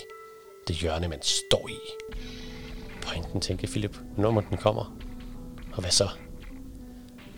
[0.69, 1.79] Det hjørne, man står i.
[3.03, 4.97] Pointen, tænkte Philip, når den kommer.
[5.73, 6.09] Og hvad så?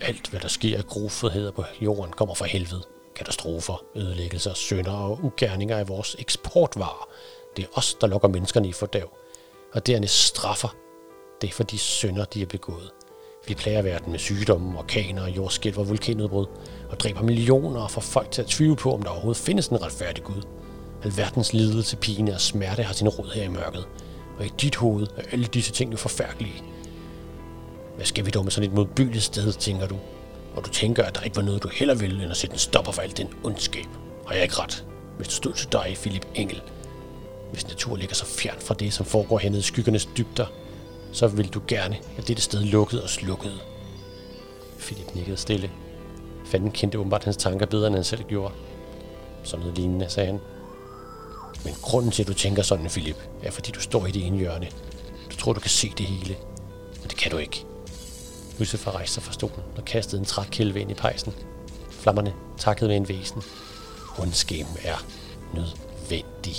[0.01, 2.83] Alt, hvad der sker af grofedheder på jorden, kommer fra helvede.
[3.17, 7.09] Katastrofer, ødelæggelser, synder og ugerninger af vores eksportvarer.
[7.57, 9.17] Det er os, der lokker menneskerne i fordav.
[9.73, 10.75] Og dernæst straffer.
[11.41, 12.91] Det er for de synder, de har begået.
[13.47, 16.45] Vi plager verden med sygdomme, orkaner, jordskælv og vulkanudbrud,
[16.89, 19.81] og dræber millioner og får folk til at tvivle på, om der overhovedet findes en
[19.81, 20.41] retfærdig Gud.
[21.03, 23.87] Alverdens lidelse, pine og smerte har sin rod her i mørket,
[24.39, 26.63] og i dit hoved er alle disse ting jo forfærdelige.
[27.95, 29.97] Hvad skal vi dog med sådan et modbydeligt sted, tænker du?
[30.57, 32.59] Og du tænker, at der ikke var noget, du heller ville, end at sætte en
[32.59, 33.85] stopper for alt den ondskab.
[34.27, 34.85] Har jeg ikke ret?
[35.17, 36.61] Hvis du stod til dig, Philip Engel.
[37.51, 40.45] Hvis natur ligger så fjern fra det, som foregår hernede i skyggernes dybder,
[41.11, 43.61] så vil du gerne, at dette sted lukket og slukket.
[44.79, 45.71] Philip nikkede stille.
[46.45, 48.53] Fanden kendte åbenbart hans tanker bedre, end han selv gjorde.
[49.43, 50.39] Sådan noget lignende, sagde han.
[51.65, 54.37] Men grunden til, at du tænker sådan, Philip, er fordi du står i det ene
[54.37, 54.67] hjørne.
[55.31, 56.35] Du tror, du kan se det hele.
[57.01, 57.65] Men det kan du ikke.
[58.59, 61.33] Lucifer rejste sig fra stolen og kastede en trækælve ind i pejsen.
[61.89, 63.41] Flammerne takkede med en væsen.
[64.19, 65.05] Ondskaben er
[65.53, 66.55] nødvendig.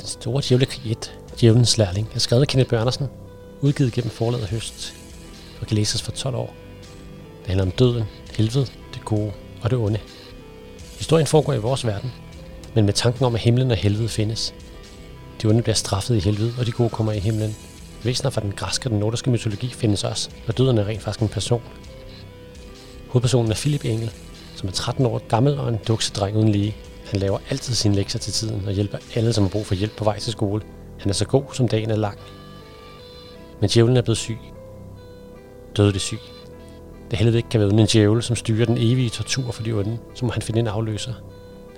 [0.00, 3.06] Den store djævlekrig 1, Djævlens Lærling, er skrevet af Kenneth Bjørnersen,
[3.60, 4.94] udgivet gennem forladet høst,
[5.60, 6.54] og kan læses for 12 år.
[7.38, 10.00] Det handler om døden, helvede, det gode og det onde.
[10.98, 12.12] Historien foregår i vores verden,
[12.74, 14.54] men med tanken om, at himlen og helvede findes.
[15.44, 17.56] De onde bliver straffet i helvede, og de gode kommer i himlen.
[18.04, 21.22] Væsener fra den græske og den nordiske mytologi findes også, og døden er rent faktisk
[21.22, 21.62] en person.
[23.08, 24.12] Hovedpersonen er Philip Engel,
[24.54, 26.76] som er 13 år gammel og en duksedreng uden lige.
[27.06, 29.96] Han laver altid sine lektier til tiden og hjælper alle, som har brug for hjælp
[29.96, 30.62] på vej til skole.
[30.98, 32.18] Han er så god, som dagen er lang.
[33.60, 34.38] Men djævlen er blevet syg.
[35.76, 36.20] Dødelig syg.
[37.10, 39.72] Det helvede ikke kan være uden en djævel, som styrer den evige tortur for de
[39.72, 41.12] onde, så må han finde en afløser.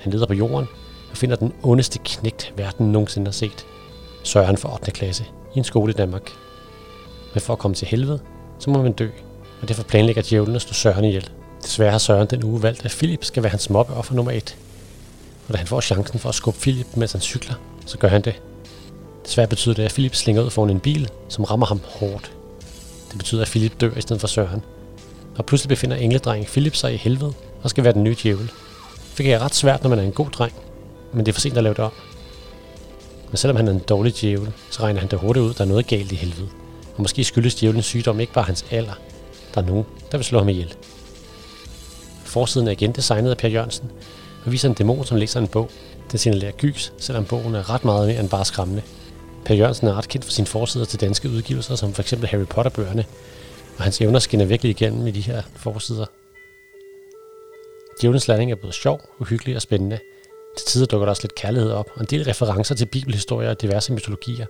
[0.00, 0.66] Han leder på jorden
[1.10, 3.66] og finder den ondeste knægt, verden nogensinde har set.
[4.22, 4.90] Søren for 8.
[4.90, 6.30] klasse i en skole i Danmark.
[7.34, 8.20] Men for at komme til helvede,
[8.58, 9.08] så må man dø,
[9.62, 11.30] og derfor planlægger djævlen at slå Søren ihjel.
[11.62, 14.56] Desværre har Søren den uge valgt, at Philip skal være hans mobbeoffer nummer et.
[15.48, 17.54] Og da han får chancen for at skubbe Philip, mens han cykler,
[17.86, 18.42] så gør han det.
[19.24, 22.32] Desværre betyder det, at Philip slinger ud foran en bil, som rammer ham hårdt.
[23.10, 24.62] Det betyder, at Philip dør i stedet for Søren.
[25.38, 28.50] Og pludselig befinder engledrengen Philip sig i helvede og skal være den nye djævel.
[29.18, 30.52] Det er ret svært, når man er en god dreng,
[31.16, 31.92] men det er for sent at lave det om.
[33.30, 35.68] Men selvom han er en dårlig djævel, så regner han det hurtigt ud, der er
[35.68, 36.48] noget galt i helvede.
[36.96, 38.92] Og måske skyldes djævelens sygdom ikke bare hans alder.
[39.54, 40.74] Der er nogen, der vil slå ham ihjel.
[42.24, 43.90] Forsiden er igen designet af Per Jørgensen,
[44.44, 45.70] og viser en dæmon, som læser en bog.
[46.10, 48.82] Den signalerer gys, selvom bogen er ret meget mere end bare skræmmende.
[49.44, 52.10] Per Jørgensen er ret kendt for sine forsider til danske udgivelser, som f.eks.
[52.10, 53.04] Harry Potter-bøgerne,
[53.76, 56.06] og hans evner skinner virkelig igennem i de her forsider.
[58.00, 59.98] Djævelens landing er både sjov, uhyggelig og spændende.
[60.56, 63.62] Til tider dukker der også lidt kærlighed op, og en del referencer til bibelhistorier og
[63.62, 64.46] diverse mytologier.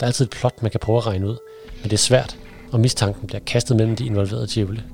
[0.00, 1.36] Der er altid et plot, man kan prøve at regne ud,
[1.76, 2.38] men det er svært,
[2.72, 4.84] og mistanken bliver kastet mellem de involverede djævle.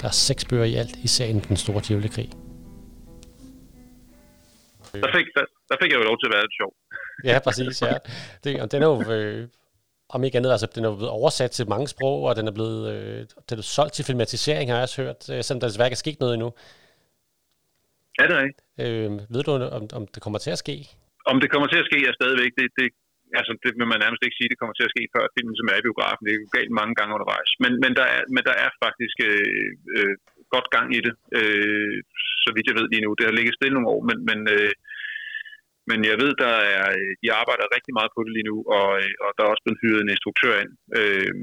[0.00, 2.30] Der er seks bøger i alt i serien Den Store Djævlekrig.
[4.92, 6.72] Der fik, der, der fik jeg jo lov til at være lidt sjov.
[7.30, 7.96] ja, præcis, ja.
[8.44, 9.48] Det, og den er jo, øh,
[10.08, 12.52] om ikke andet, altså den er jo blevet oversat til mange sprog, og den er
[12.52, 15.88] blevet, øh, den er solgt til filmatisering, har jeg også hørt, øh, selvom der desværre
[15.88, 16.52] ikke er sket noget endnu.
[18.18, 18.63] Ja, det er rigtigt.
[18.82, 20.76] Øh, ved du, om, om det kommer til at ske?
[21.32, 22.88] Om det kommer til at ske er stadigvæk, det, det,
[23.40, 25.70] altså, det vil man nærmest ikke sige, det kommer til at ske før filmen, som
[25.72, 26.24] er i biografen.
[26.24, 27.50] Det er jo galt mange gange undervejs.
[27.62, 30.14] Men, men, der, er, men der er faktisk øh, øh,
[30.54, 31.96] godt gang i det, øh,
[32.44, 33.10] så vidt jeg ved lige nu.
[33.18, 34.72] Det har ligget stille nogle år, men, men, øh,
[35.90, 36.86] men jeg ved, der er,
[37.22, 39.82] de arbejder rigtig meget på det lige nu, og, øh, og der er også blevet
[39.82, 40.72] hyret en instruktør ind.
[40.98, 41.34] Øh,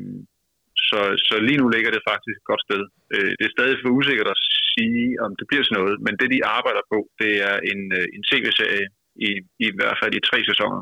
[0.89, 2.81] så, så lige nu ligger det faktisk et godt sted.
[3.15, 4.39] Øh, det er stadig for usikkert at
[4.75, 8.05] sige, om det bliver sådan noget, men det, de arbejder på, det er en, øh,
[8.15, 8.87] en tv-serie,
[9.27, 9.29] i,
[9.67, 10.81] i hvert fald i tre sæsoner.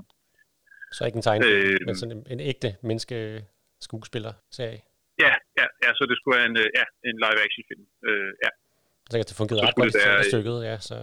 [0.96, 3.18] Så ikke en tegn, øh, men sådan en, en ægte menneske
[3.88, 4.82] skuespiller-serie?
[5.26, 7.86] Ja, ja, ja, så det skulle være en, øh, ja, en live-action film.
[8.08, 8.52] Øh, ja.
[9.10, 10.76] Så det fungerede ret godt i stykket, ja.
[10.90, 10.96] Så.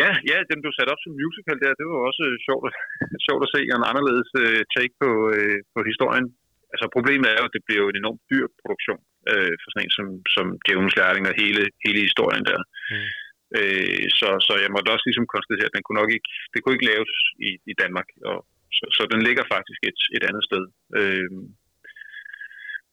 [0.00, 2.64] Ja, ja, dem du satte op som musical der, det var også sjovt,
[3.26, 6.26] sjovt at se, en anderledes uh, take på, uh, på historien.
[6.72, 9.00] Altså problemet er jo, at det bliver jo en enormt dyr produktion
[9.32, 12.60] uh, for sådan en som, som Djævnens Lærling og hele, hele historien der.
[12.92, 13.08] Mm.
[13.58, 16.76] Uh, så, så jeg måtte også ligesom konstatere, at den kunne nok ikke, det kunne
[16.76, 17.12] ikke laves
[17.48, 18.38] i, i Danmark, og
[18.76, 20.62] så, så den ligger faktisk et, et andet sted.
[20.98, 21.30] Uh,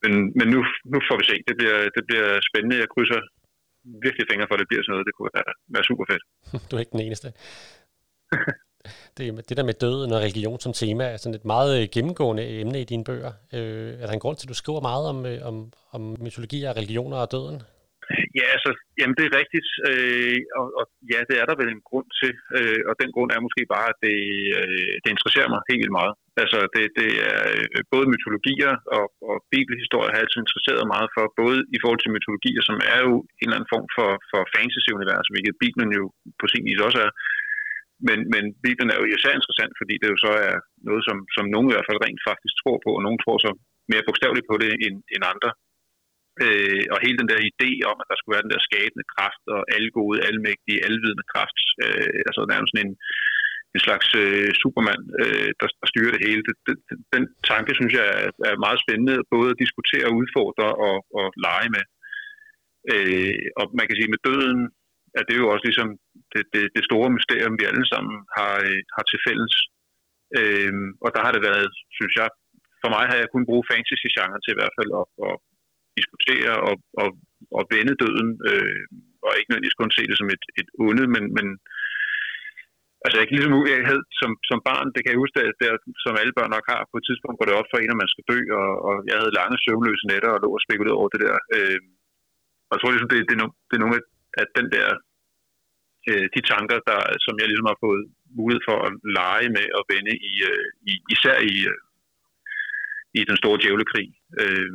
[0.03, 0.59] men men nu,
[0.93, 1.35] nu får vi se.
[1.49, 2.81] Det bliver, det bliver spændende.
[2.83, 3.21] Jeg krydser
[4.05, 5.07] virkelig fingre for, at det bliver sådan noget.
[5.09, 6.23] Det kunne være, være super fedt.
[6.67, 7.27] du er ikke den eneste.
[9.17, 12.43] det, det der med døden og religion som tema er sådan et meget øh, gennemgående
[12.43, 13.33] øh, emne i dine bøger.
[13.53, 15.55] Øh, er der en grund til, at du skriver meget om, øh, om,
[15.91, 17.61] om mytologi og religioner og døden?
[18.39, 21.87] Ja, altså, jamen det er rigtigt, øh, og, og ja, det er der vel en
[21.89, 24.19] grund til, øh, og den grund er måske bare, at det,
[24.59, 26.13] øh, det interesserer mig helt vildt meget.
[26.43, 27.11] Altså, det, det
[27.79, 31.99] er både mytologier og, og bibelhistorier har jeg altid interesseret meget for, både i forhold
[32.01, 36.03] til mytologier, som er jo en eller anden form for, for fantasy-univers, hvilket Bibelen jo
[36.39, 37.11] på sin vis også er,
[38.07, 40.55] men, men Bibelen er jo især interessant, fordi det jo så er
[40.89, 43.51] noget, som, som nogen i hvert fald rent faktisk tror på, og nogen tror så
[43.91, 45.51] mere bogstaveligt på det end, end andre.
[46.43, 49.43] Øh, og hele den der idé om, at der skulle være den der skabende kraft,
[49.55, 52.93] og alle gode, almægtige, alvidende kraft, øh, altså nærmest sådan en,
[53.75, 56.41] en slags øh, supermand, øh, der, der styrer det hele.
[56.47, 56.75] Det, det,
[57.15, 61.69] den tanke, synes jeg, er, er meget spændende, både at diskutere, udfordre og, og lege
[61.75, 61.85] med.
[62.93, 64.61] Øh, og man kan sige, med døden
[65.17, 65.89] at det er jo også ligesom
[66.33, 69.55] det, det, det store mysterium, vi alle sammen har, øh, har til fælles.
[70.39, 72.29] Øhm, og der har det været, synes jeg,
[72.81, 75.35] for mig har jeg kun brugt fantasy-genre til i hvert fald at, at
[75.99, 77.09] diskutere og, og,
[77.57, 78.83] og vende døden, øh,
[79.25, 81.47] og ikke nødvendigvis kun se det som et, et onde, men, men
[83.03, 85.71] altså jeg kan ligesom, jeg havde som, som barn, det kan jeg huske, at der,
[86.05, 88.11] som alle børn nok har, på et tidspunkt går det op for en, at man
[88.13, 91.21] skal dø, og, og jeg havde lange søvnløse nætter og lå og spekulerede over det
[91.25, 91.35] der.
[91.55, 91.79] Øh,
[92.67, 94.03] og jeg tror ligesom, det, det, er no, det er nogle af
[94.41, 94.89] at den der,
[96.09, 98.03] øh, de tanker, der, som jeg ligesom har fået
[98.39, 101.79] mulighed for at lege med og vende i, øh, i især i, øh,
[103.19, 104.07] i den store djævlekrig.
[104.41, 104.71] Øh,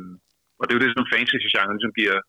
[0.57, 2.19] og det er jo det, som fantasy-genren ligesom giver,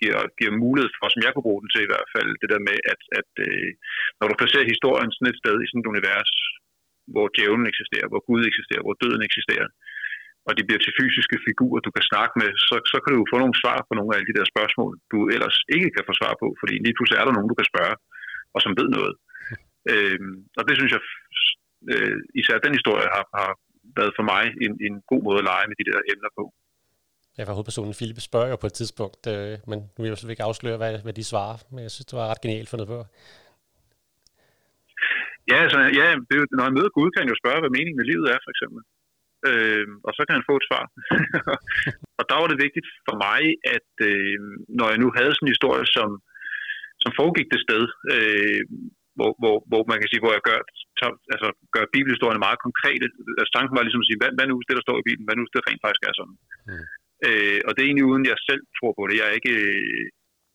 [0.00, 2.66] giver, giver mulighed for, som jeg kunne bruge den til i hvert fald, det der
[2.68, 3.70] med, at, at øh,
[4.18, 6.32] når du placerer historien sådan et sted i sådan et univers,
[7.12, 9.68] hvor djævlen eksisterer, hvor Gud eksisterer, hvor døden eksisterer,
[10.46, 13.36] og de bliver til fysiske figurer, du kan snakke med, så, så kan du få
[13.40, 16.46] nogle svar på nogle af de der spørgsmål, du ellers ikke kan få svar på,
[16.60, 17.96] fordi lige pludselig er der nogen, du kan spørge,
[18.54, 19.14] og som ved noget.
[19.92, 21.02] øhm, og det synes jeg,
[21.92, 23.50] øh, især den historie har, har
[23.98, 26.44] været for mig en, en god måde at lege med de der emner på.
[27.38, 30.34] Jeg var hovedpersonen Philip spørger jo på et tidspunkt, øh, men nu vil jeg jo
[30.34, 32.98] ikke afsløre, hvad, hvad de svarer, men jeg synes, det var ret genialt fundet på.
[35.50, 38.06] Ja, altså, ja det når jeg møder Gud, kan jeg jo spørge, hvad meningen med
[38.12, 38.80] livet er, for eksempel.
[39.48, 40.84] Øh, og så kan han få et svar.
[42.18, 43.42] og der var det vigtigt for mig,
[43.76, 44.38] at øh,
[44.78, 46.08] når jeg nu havde sådan en historie, som,
[47.02, 48.62] som foregik det sted, øh,
[49.18, 50.60] hvor, hvor, hvor man kan sige, hvor jeg gør,
[50.98, 53.06] tager, altså, gør bibelhistorien meget konkrete.
[53.40, 55.36] Altså, tanken var ligesom at sige, hvad, hvad nu det, der står i Bibelen, hvad
[55.36, 56.36] nu det rent faktisk er sådan.
[56.68, 56.84] Mm.
[57.26, 59.14] Øh, og det er egentlig uden, jeg selv tror på det.
[59.20, 59.54] Jeg er ikke,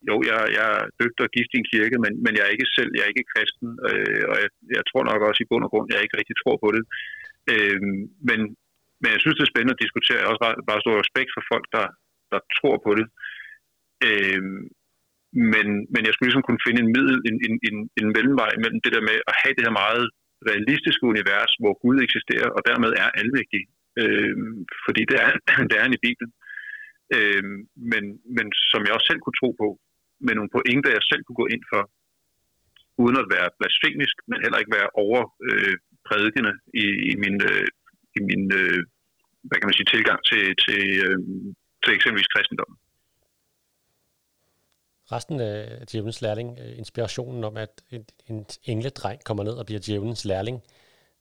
[0.10, 2.74] jo, jeg, jeg er døbt og gift i en kirke, men, men jeg er ikke
[2.78, 5.72] selv, jeg er ikke kristen, øh, og jeg, jeg tror nok også i bund og
[5.72, 6.84] grund, jeg ikke rigtig tror på det.
[7.54, 7.80] Øh,
[8.30, 8.40] men,
[9.06, 10.18] men jeg synes, det er spændende at diskutere.
[10.18, 11.88] Jeg har også bare, bare stor respekt for folk, der,
[12.34, 13.08] der tror på det.
[14.08, 14.42] Øh,
[15.54, 18.80] men, men jeg skulle ligesom kunne finde en middel, en, en, en, en mellemvej mellem
[18.84, 20.06] det der med at have det her meget
[20.50, 23.64] realistiske univers, hvor Gud eksisterer, og dermed er alvægtig.
[24.02, 24.36] Øh,
[24.86, 25.30] fordi det er,
[25.70, 26.32] det er han i Bibelen.
[27.16, 27.44] Øh,
[27.92, 28.04] men,
[28.38, 29.68] men som jeg også selv kunne tro på,
[30.26, 31.82] med nogle pointer, jeg selv kunne gå ind for,
[33.04, 37.68] uden at være blasfemisk, men heller ikke være overprædikende øh, i, i min, øh,
[38.18, 38.82] i min øh,
[39.48, 41.18] hvad kan man sige, tilgang til, til, øh,
[41.84, 42.78] til eksempelvis kristendommen.
[45.14, 49.82] Resten af djævelens lærling, øh, inspirationen om, at en, en engledreng kommer ned og bliver
[49.86, 50.58] djævelens lærling.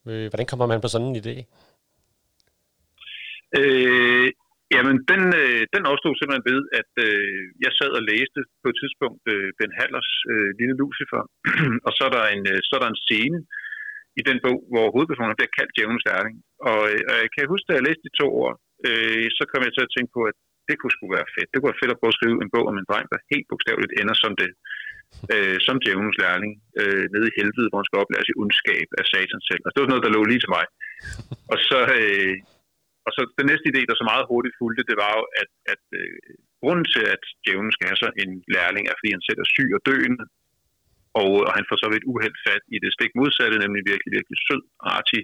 [0.08, 1.36] Øh, hvordan kommer man på sådan en idé?
[3.58, 4.28] Øh,
[4.74, 8.78] jamen, den, øh, den opstod simpelthen ved, at øh, jeg sad og læste på et
[8.82, 11.22] tidspunkt øh, Ben Hallers øh, Lille Lucifer,
[11.86, 13.38] og så er, der en, øh, så er der en scene
[14.20, 16.36] i den bog, hvor hovedpersonen bliver kaldt djævnens lærling.
[16.70, 18.52] Og, øh, og jeg kan huske, da jeg læste de to år,
[18.88, 20.36] øh, så kom jeg til at tænke på, at
[20.68, 21.48] det kunne sgu være fedt.
[21.50, 23.46] Det kunne være fedt at prøve at skrive en bog om en dreng, der helt
[23.50, 24.50] bogstaveligt ender som det.
[25.34, 29.04] Øh, som djævnens lærling, øh, nede i helvede, hvor han skal oplære sig ondskab af
[29.12, 29.62] satan selv.
[29.66, 30.64] Og det var noget, der lå lige til mig.
[31.52, 32.34] Og så, øh,
[33.06, 35.84] og så den næste idé, der så meget hurtigt fulgte, det var jo, at, at
[36.00, 36.18] øh,
[36.62, 39.70] grunden til, at djævlen skal have så en lærling, er, fordi han selv er syg
[39.76, 40.24] og døende,
[41.20, 44.10] og, og han får så ved et uheld fat i det stik modsatte, nemlig virkelig,
[44.16, 44.62] virkelig sød,
[44.96, 45.22] artig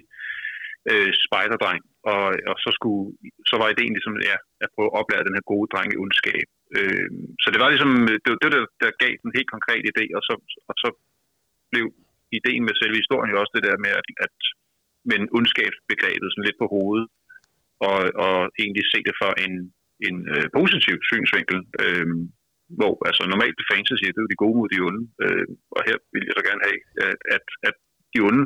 [0.91, 1.81] øh, spejderdreng.
[2.13, 3.05] Og, og så, skulle,
[3.49, 6.47] så var ideen ligesom, ja, at prøve at oplære den her gode dreng i ondskab.
[6.77, 7.09] Øh,
[7.41, 10.05] så det var ligesom, øh, det var det, der, der gav den helt konkret idé,
[10.17, 10.33] og så,
[10.69, 10.89] og så
[11.71, 11.85] blev
[12.39, 14.35] ideen med selve historien jo også det der med, at, at
[15.09, 17.07] men ondskabsbegrebet sådan lidt på hovedet,
[17.87, 19.53] og, og egentlig se det fra en,
[20.07, 22.07] en øh, positiv synsvinkel, øh,
[22.79, 25.81] hvor altså normalt det fantasy, det er jo de gode mod de onde, øh, og
[25.87, 27.75] her vil jeg så gerne have, at, at, at
[28.13, 28.43] de onde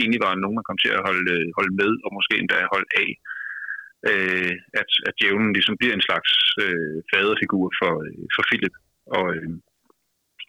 [0.00, 2.90] egentlig var nogen, man kom til at holde, øh, holde med, og måske endda holde
[3.02, 3.08] af.
[4.10, 6.30] Øh, at, at djævlen ligesom bliver en slags
[6.64, 8.74] øh, faderfigur for, øh, for Philip,
[9.16, 9.50] og, øh,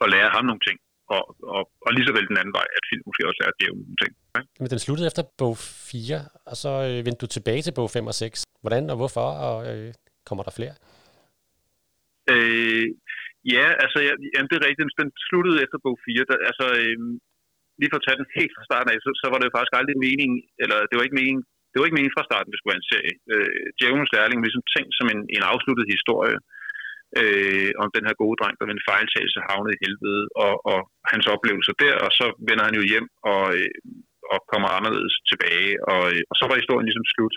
[0.02, 0.78] og lærer ham nogle ting.
[1.16, 1.24] Og,
[1.56, 4.00] og, og lige så vel den anden vej, at Philip måske også lærer djævlen nogle
[4.02, 4.12] ting.
[4.36, 4.40] Ja?
[4.60, 8.06] Men den sluttede efter bog 4, og så øh, vendte du tilbage til bog 5
[8.12, 8.44] og 6.
[8.64, 9.88] Hvordan og hvorfor, og øh,
[10.28, 10.74] kommer der flere?
[12.32, 12.86] Øh,
[13.54, 15.00] ja, altså, ja, jamen, det er rigtigt.
[15.02, 16.28] Den sluttede efter bog 4.
[16.30, 16.98] Der, altså, øh,
[17.80, 19.74] lige for at tage den helt fra starten af, så, så var det jo faktisk
[19.80, 22.72] aldrig meningen, eller det var ikke meningen, det var ikke meningen fra starten, det skulle
[22.72, 23.14] være en serie.
[23.32, 26.38] Øh, Djævelens Lærling var ligesom tænkt som en, en afsluttet historie
[27.20, 30.78] øh, om den her gode dreng, der ved en fejltagelse havnede i helvede, og, og
[31.12, 33.70] hans oplevelser der, og så vender han jo hjem og, øh,
[34.32, 37.34] og kommer anderledes tilbage, og, øh, og så var historien ligesom slut.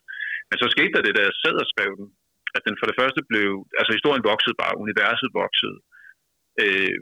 [0.49, 2.07] Men så skete der det, da jeg sad og skrev den,
[2.55, 5.77] at den for det første blev, altså historien voksede bare, universet voksede,
[6.63, 6.99] øh,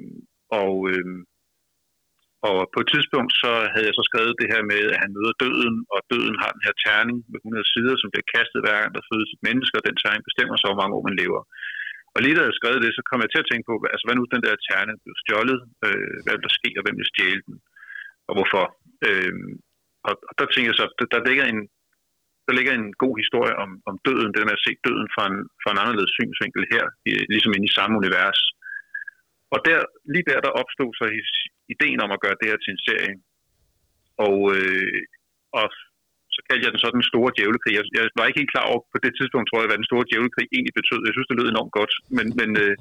[0.61, 1.05] og, øh,
[2.49, 5.33] og på et tidspunkt så havde jeg så skrevet det her med, at han møder
[5.43, 8.91] døden, og døden har den her terning med 100 sider, som bliver kastet hver gang,
[8.97, 11.41] der fødes et menneske, og den terning bestemmer så, hvor mange år man lever.
[12.13, 14.15] Og lige da jeg skrev det, så kom jeg til at tænke på, altså hvad
[14.17, 17.55] nu den der terning blev stjålet, øh, hvad der sker, og hvem vil stjæle den,
[18.27, 18.65] og hvorfor.
[19.07, 19.33] Øh,
[20.07, 21.61] og, og der tænkte jeg så, der, der ligger en,
[22.51, 25.37] der ligger en god historie om, om døden, det med at se døden fra en,
[25.61, 26.83] fra en anderledes synsvinkel her,
[27.33, 28.39] ligesom inde i samme univers.
[29.53, 29.79] Og der,
[30.13, 31.05] lige der, der opstod så
[31.73, 33.15] ideen om at gøre det her til en serie.
[34.27, 35.01] Og, øh,
[35.59, 35.65] og
[36.35, 37.73] så kaldte jeg den så den store djævlekrig.
[37.77, 40.07] Jeg, jeg var ikke helt klar over på det tidspunkt, tror jeg, hvad den store
[40.07, 41.01] djævlekrig egentlig betød.
[41.07, 41.93] Jeg synes, det lød enormt godt.
[42.17, 42.75] Men, men, øh,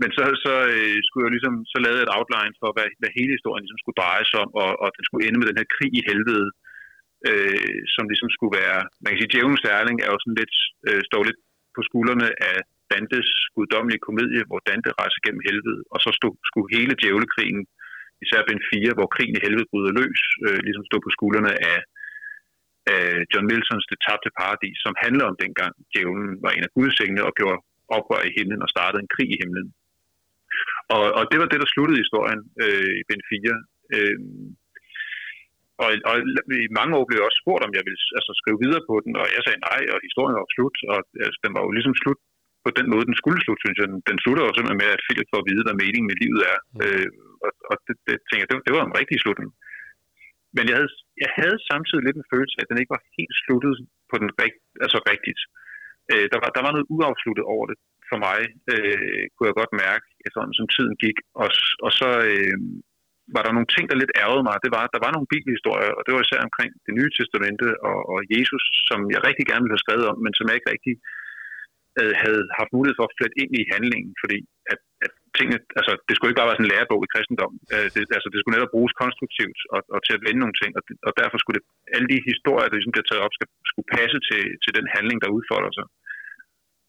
[0.00, 3.32] men så, så øh, skulle jeg ligesom så lave et outline for, hvad, hvad hele
[3.36, 5.92] historien ligesom skulle dreje sig om, og, og den skulle ende med den her krig
[6.00, 6.65] i helvede, øh,
[7.28, 10.56] øh, som ligesom skulle være, man kan sige, djævelens Erling er jo sådan lidt,
[10.88, 11.40] øh, står lidt
[11.76, 12.58] på skuldrene af
[12.92, 17.60] Dantes guddommelige komedie, hvor Dante rejser gennem helvede, og så stod, skulle hele djævlekrigen,
[18.24, 21.78] især Ben 4, hvor krigen i helvede bryder løs, øh, ligesom stå på skuldrene af,
[22.94, 27.22] af John Miltons Det tabte paradis, som handler om dengang djævlen var en af gudsengene
[27.28, 27.58] og gjorde
[27.96, 29.68] oprør i himlen og startede en krig i himlen.
[30.94, 33.56] Og, og det var det, der sluttede historien øh, i Ben 4.
[33.94, 34.18] Øh,
[35.82, 36.14] og, og
[36.66, 39.12] i mange år blev jeg også spurgt, om jeg ville altså, skrive videre på den,
[39.20, 42.20] og jeg sagde nej, og historien var slut, og altså, den var jo ligesom slut
[42.66, 43.88] på den måde, den skulle slutte, synes jeg.
[43.92, 46.42] Den, den slutter jo simpelthen med, at Philip får at vide, hvad meningen med livet
[46.52, 46.58] er.
[46.62, 46.80] Mm.
[46.84, 47.08] Øh,
[47.44, 49.50] og og det, det, tænker jeg, det, det var en rigtig slutning.
[50.56, 50.92] Men jeg havde,
[51.24, 53.74] jeg havde samtidig lidt en følelse af, at den ikke var helt sluttet
[54.10, 55.40] på den rigt, altså rigtigt.
[56.12, 57.78] Øh, der, var, der var noget uafsluttet over det
[58.10, 58.40] for mig,
[58.72, 61.18] øh, kunne jeg godt mærke, efterhånden som tiden gik.
[61.42, 61.48] Og,
[61.86, 62.58] og så øh,
[63.34, 64.56] var der nogle ting, der lidt ærgede mig.
[64.64, 67.98] Det var, der var nogle bibelhistorier, og det var især omkring det nye testamente og,
[68.12, 70.94] og Jesus, som jeg rigtig gerne ville have skrevet om, men som jeg ikke rigtig
[72.00, 74.38] øh, havde haft mulighed for at flette ind i handlingen, fordi
[74.72, 77.54] at, at tingene, altså, det skulle ikke bare være sådan en lærebog i kristendom.
[77.74, 80.70] Øh, det, altså, det skulle netop bruges konstruktivt og, og til at vende nogle ting,
[80.78, 83.88] og, og derfor skulle det, alle de historier, der ligesom bliver taget op, skal, skulle
[83.98, 85.86] passe til, til den handling, der udfolder sig.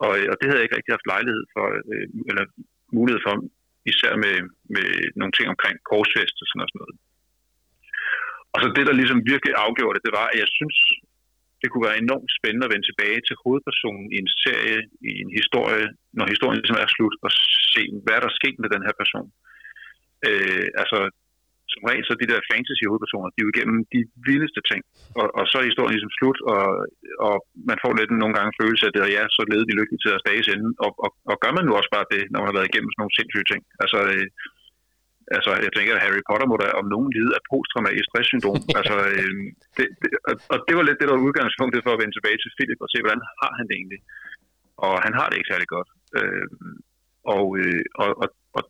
[0.05, 2.43] Og, og det havde jeg ikke rigtig haft lejlighed for, øh, eller
[2.99, 3.33] mulighed for,
[3.91, 4.35] især med,
[4.75, 4.87] med
[5.19, 6.97] nogle ting omkring korsfest og sådan noget.
[8.53, 10.77] Og så det, der ligesom virkelig afgjorde det, det var, at jeg synes,
[11.61, 15.31] det kunne være enormt spændende at vende tilbage til hovedpersonen i en serie, i en
[15.39, 17.31] historie, når historien ligesom er slut, og
[17.73, 19.27] se, hvad der er sket med den her person.
[20.27, 20.99] Øh, altså,
[21.73, 24.81] som regel så de der fantasy-hovedpersoner, de er jo igennem de vildeste ting,
[25.19, 26.63] og, og så er historien ligesom slut, og,
[27.27, 27.35] og
[27.69, 30.11] man får lidt nogle gange følelse af det, og ja, så leder de lykkeligt til
[30.13, 32.57] deres dages ende, og, og, og gør man nu også bare det, når man har
[32.57, 33.61] været igennem sådan nogle sindssyge ting.
[33.83, 34.27] Altså, øh,
[35.35, 38.61] altså, jeg tænker, at Harry Potter må da om nogen lide af posttraumatisk stresssyndrom.
[38.79, 39.33] altså, øh,
[39.77, 40.09] det, det,
[40.53, 42.89] og det var lidt det, der var udgangspunktet for at vende tilbage til Philip og
[42.91, 44.01] se, hvordan har han det egentlig.
[44.85, 45.89] Og han har det ikke særlig godt.
[46.17, 46.47] Øh,
[47.35, 48.27] og, øh, og, og,
[48.57, 48.63] og,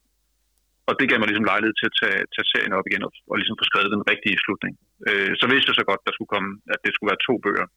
[0.87, 3.35] og det gav mig ligesom lejlighed til at tage, tage serien op igen og, og
[3.37, 4.73] ligesom få skrevet den rigtige slutning.
[5.09, 7.67] Øh, så vidste jeg så godt, der skulle komme, at det skulle være to bøger.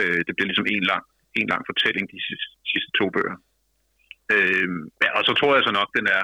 [0.00, 1.04] Øh, det bliver ligesom en lang,
[1.40, 3.36] en lang fortælling, de sidste, sidste to bøger.
[4.34, 4.68] Øh,
[5.04, 6.22] ja, og så tror jeg så nok, den er,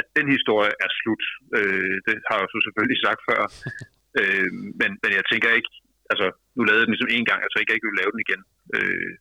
[0.00, 1.24] at den historie er slut.
[1.58, 3.40] Øh, det har jeg jo så selvfølgelig sagt før.
[4.20, 5.72] øh, men, men jeg tænker ikke,
[6.12, 8.40] altså nu lavede jeg den ligesom en gang, altså ikke, jeg vil lave den igen.
[8.76, 9.12] Øh,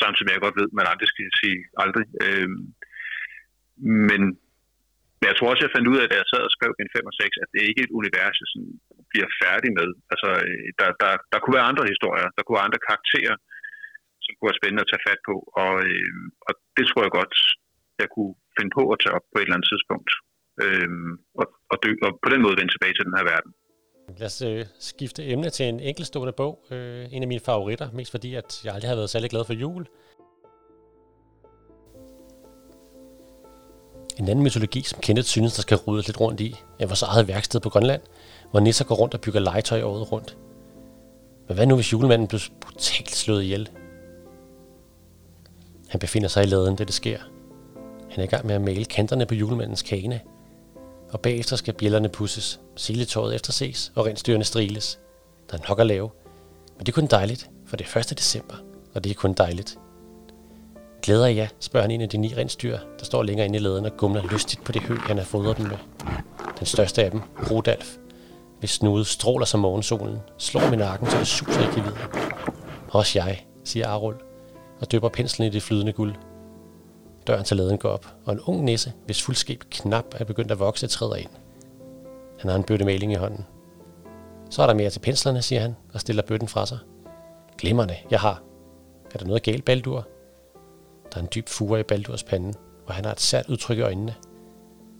[0.00, 2.06] samtidig med, at jeg godt ved, at man aldrig skal sige aldrig.
[2.24, 2.50] Øh,
[4.10, 4.22] men,
[5.20, 7.10] men jeg tror også, jeg fandt ud af, da jeg sad og skrev en 5
[7.10, 8.74] og 6, at det ikke er et univers, jeg sådan
[9.12, 9.88] bliver færdig med.
[10.12, 13.36] Altså, øh, der, der, der kunne være andre historier, der kunne være andre karakterer,
[14.24, 16.12] som kunne være spændende at tage fat på, og, øh,
[16.46, 17.34] og det tror jeg godt,
[18.02, 20.10] jeg kunne finde på at tage op på et eller andet tidspunkt.
[20.64, 20.88] øh,
[21.40, 23.50] og, og, dø, og på den måde vende tilbage til den her verden.
[24.20, 26.54] Lad os øh, skifte emne til en enkeltstående bog.
[26.74, 29.56] Øh, en af mine favoritter, mest fordi at jeg aldrig har været særlig glad for
[29.64, 29.84] jul.
[34.20, 37.28] En anden mytologi, som Kenneth synes, der skal ryddes lidt rundt i, er vores eget
[37.28, 38.02] værksted på Grønland,
[38.50, 40.36] hvor nisser går rundt og bygger legetøj året rundt.
[41.48, 43.68] Men hvad nu, hvis julemanden blev brutalt slået ihjel?
[45.88, 47.18] Han befinder sig i laden, det det sker.
[48.10, 50.20] Han er i gang med at male kanterne på julemandens kane,
[51.10, 54.98] og bagefter skal bjællerne pusses, seletøjet efterses og rensdyrene striles.
[55.50, 56.10] Der er nok at lave,
[56.76, 58.18] men det er kun dejligt, for det er 1.
[58.18, 58.54] december,
[58.94, 59.78] og det er kun dejligt.
[61.02, 63.84] Glæder jeg, spørger han en af de ni rensdyr, der står længere inde i laden
[63.84, 65.76] og gumler lystigt på det hø, han har fodret dem med.
[66.58, 67.96] Den største af dem, Rudolf,
[68.58, 72.08] hvis snude stråler som morgensolen, slår min nakken, så det suser ikke videre.
[72.90, 74.14] Også jeg, siger Arul,
[74.80, 76.14] og døber penslen i det flydende guld.
[77.26, 80.58] Døren til laden går op, og en ung nisse, hvis fuldskab knap er begyndt at
[80.58, 81.30] vokse, træder ind.
[82.38, 83.46] Han har en bøtte maling i hånden.
[84.50, 86.78] Så er der mere til penslerne, siger han, og stiller bøtten fra sig.
[87.58, 88.42] Glimmerne, jeg har.
[89.14, 90.06] Er der noget galt, Baldur?
[91.12, 92.52] Der er en dyb fure i Baldurs pande,
[92.86, 94.14] og han har et sært udtryk i øjnene.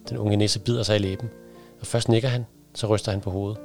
[0.08, 1.30] Den unge nisse bider sig i læben,
[1.80, 3.58] og først nikker han, så ryster han på hovedet.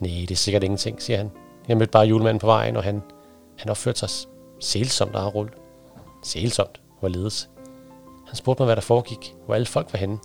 [0.00, 1.30] Nej, det er sikkert ingenting, siger han.
[1.68, 3.02] Jeg mødte bare julemanden på vejen, og han,
[3.58, 4.08] han opførte sig
[4.60, 5.50] sælsomt, Arul.
[6.24, 7.50] Sælsomt, hvorledes?
[8.26, 10.18] Han spurgte mig, hvad der foregik, hvor alle folk var henne.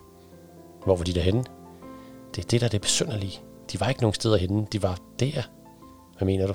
[0.85, 1.43] Hvor var de derhenne?
[2.35, 3.39] Det er det, der er det besynderlige.
[3.71, 4.67] De var ikke nogen steder henne.
[4.71, 5.41] De var der.
[6.17, 6.53] Hvad mener du?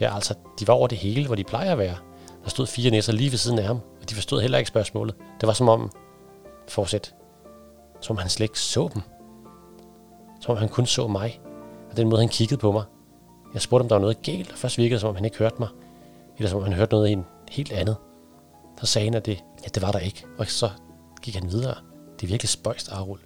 [0.00, 1.96] Ja, altså, de var over det hele, hvor de plejer at være.
[2.44, 5.14] Der stod fire næser lige ved siden af ham, og de forstod heller ikke spørgsmålet.
[5.40, 5.90] Det var som om...
[6.68, 7.14] Fortsæt.
[8.00, 9.02] Som om han slet ikke så dem.
[10.40, 11.40] Som om han kun så mig.
[11.90, 12.84] Og den måde, han kiggede på mig.
[13.54, 15.38] Jeg spurgte, om der var noget galt, og først virkede det, som om han ikke
[15.38, 15.68] hørte mig.
[16.36, 17.96] Eller som om han hørte noget i en helt andet.
[18.80, 20.26] Så sagde han, at det, ja, det var der ikke.
[20.38, 20.70] Og så
[21.22, 21.74] gik han videre.
[22.20, 23.18] Det er virkelig spøjst, Arul.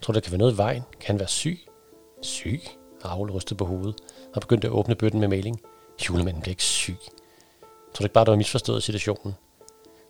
[0.00, 0.82] Tror du, der kan være noget i vejen?
[1.00, 1.58] Kan han være syg?
[2.22, 2.60] Syg?
[3.04, 3.94] Arul rystede på hovedet
[4.34, 5.60] og begyndte at åbne bøtten med maling.
[6.08, 6.98] Julemanden blev ikke syg.
[7.94, 9.34] Tror du ikke bare, der var misforstået situationen?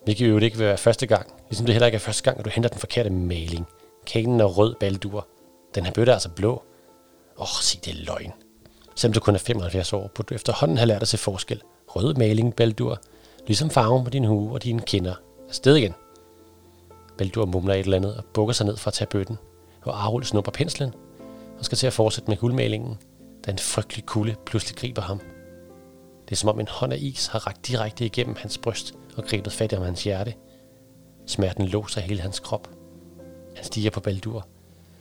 [0.05, 2.45] Hvilket jo ikke vil være første gang, ligesom det heller ikke er første gang, at
[2.45, 3.67] du henter den forkerte maling.
[4.05, 5.27] Kanen er rød baldur.
[5.75, 6.51] Den her bøtte er altså blå.
[7.37, 8.33] Åh, oh, sig det er løgn.
[8.95, 11.61] Selvom du kun er 75 år, burde du efterhånden have lært at se forskel.
[11.87, 13.01] Rød maling, baldur.
[13.47, 15.15] Ligesom farven på din hue og dine kinder.
[15.49, 15.93] Afsted igen.
[17.17, 19.37] Baldur mumler et eller andet og bukker sig ned for at tage bøtten.
[19.81, 20.93] Og Arul snupper penslen
[21.59, 22.97] og skal til at fortsætte med guldmalingen,
[23.45, 25.21] da en frygtelig kulde pludselig griber ham.
[26.25, 29.23] Det er som om en hånd af is har rakt direkte igennem hans bryst og
[29.23, 30.33] grebet fat om hans hjerte.
[31.27, 32.69] Smerten låser hele hans krop.
[33.55, 34.47] Han stiger på Baldur,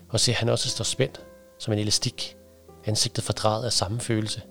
[0.09, 1.21] og ser han også står spændt,
[1.59, 2.37] som en elastik,
[2.85, 4.43] ansigtet fordrejet af samme følelse.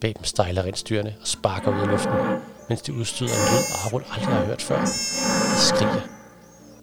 [0.00, 2.12] Bag dem stejler rensdyrene og sparker ud af luften,
[2.68, 4.80] mens de udstøder en lyd, Arul aldrig har hørt før.
[4.80, 6.00] De skriger.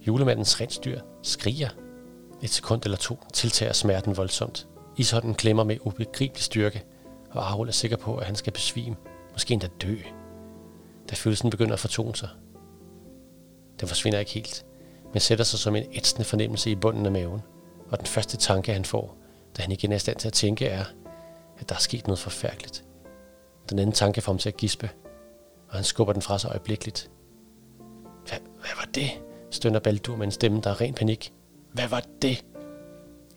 [0.07, 1.69] Julemandens rensdyr skriger.
[2.41, 4.67] Et sekund eller to tiltager smerten voldsomt.
[4.97, 6.83] Ishånden klemmer med ubegribelig styrke,
[7.31, 8.95] og Arul er sikker på, at han skal besvime,
[9.31, 9.95] måske endda dø.
[11.09, 12.29] Da følelsen begynder at fortone sig.
[13.79, 14.65] Den forsvinder ikke helt,
[15.13, 17.41] men sætter sig som en ætsende fornemmelse i bunden af maven,
[17.89, 19.17] og den første tanke, han får,
[19.57, 20.85] da han igen er i stand til at tænke, er,
[21.59, 22.85] at der er sket noget forfærdeligt.
[23.69, 24.89] Den anden tanke får ham til at gispe,
[25.69, 27.11] og han skubber den fra sig øjeblikkeligt.
[28.27, 29.09] Hvad, hvad var det?
[29.51, 31.33] stønner Baldur med en stemme, der er ren panik.
[31.73, 32.45] Hvad var det?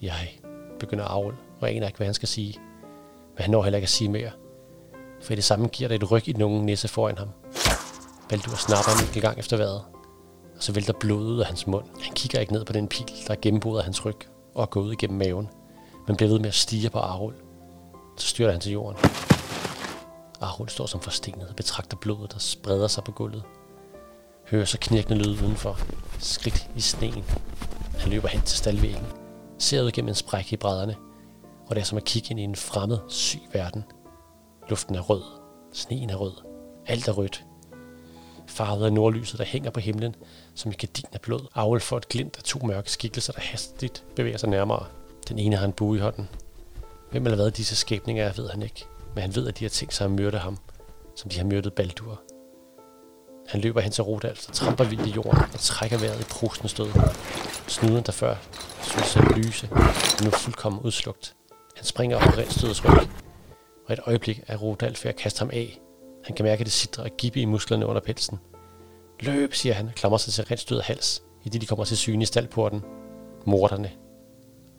[0.02, 0.40] Jeg,
[0.78, 2.60] begynder Aul, og aner ikke, hvad han skal sige.
[3.34, 4.30] Men han når heller ikke at sige mere.
[5.22, 7.28] For i det samme giver det et ryg i nogen næse foran ham.
[8.28, 9.82] Baldur snapper en enkelt gang efter vejret,
[10.56, 11.84] og så vælter blodet ud af hans mund.
[12.02, 14.18] Han kigger ikke ned på den pil, der er gennemboret af hans ryg
[14.54, 15.48] og går ud igennem maven,
[16.06, 17.34] men bliver ved med at stige på Arul.
[18.16, 18.98] Så styrter han til jorden.
[20.40, 23.42] Arul står som forstenet og betragter blodet, der spreder sig på gulvet.
[24.50, 25.78] Hører så knirkende lyd udenfor.
[26.18, 27.24] Skridt i sneen.
[27.98, 29.06] Han løber hen til staldvæggen.
[29.58, 30.96] Ser ud gennem en spræk i brædderne.
[31.66, 33.84] Og det er som at kigge ind i en fremmed, syg verden.
[34.68, 35.22] Luften er rød.
[35.72, 36.32] Sneen er rød.
[36.86, 37.44] Alt er rødt.
[38.46, 40.14] Farvet af nordlyset, der hænger på himlen,
[40.54, 44.04] som et gardin af blod, afvel for et glimt af to mørke skikkelser, der hastigt
[44.16, 44.86] bevæger sig nærmere.
[45.28, 46.28] Den ene har en bue i hånden.
[47.10, 48.84] Hvem eller hvad disse skæbninger er, ved han ikke.
[49.14, 50.58] Men han ved, at de har tænkt sig at myrde ham,
[51.16, 52.20] som de har myrdet Baldur.
[53.48, 56.68] Han løber hen til Rodal, så tramper vildt i jorden og trækker vejret i prustende
[56.68, 56.90] stød.
[57.68, 58.36] Snuden, der før
[58.82, 61.34] synes at lyse, er nu fuldkommen udslugt.
[61.76, 63.08] Han springer op på rindstødets ryg,
[63.86, 65.80] og et øjeblik er Rodalf ved at kaste ham af.
[66.24, 68.38] Han kan mærke det sidre og gibbe i musklerne under pelsen.
[69.20, 72.26] Løb, siger han, klamrer sig til rindstødet hals, i det de kommer til syne i
[72.26, 72.82] staldporten.
[73.44, 73.90] Morderne.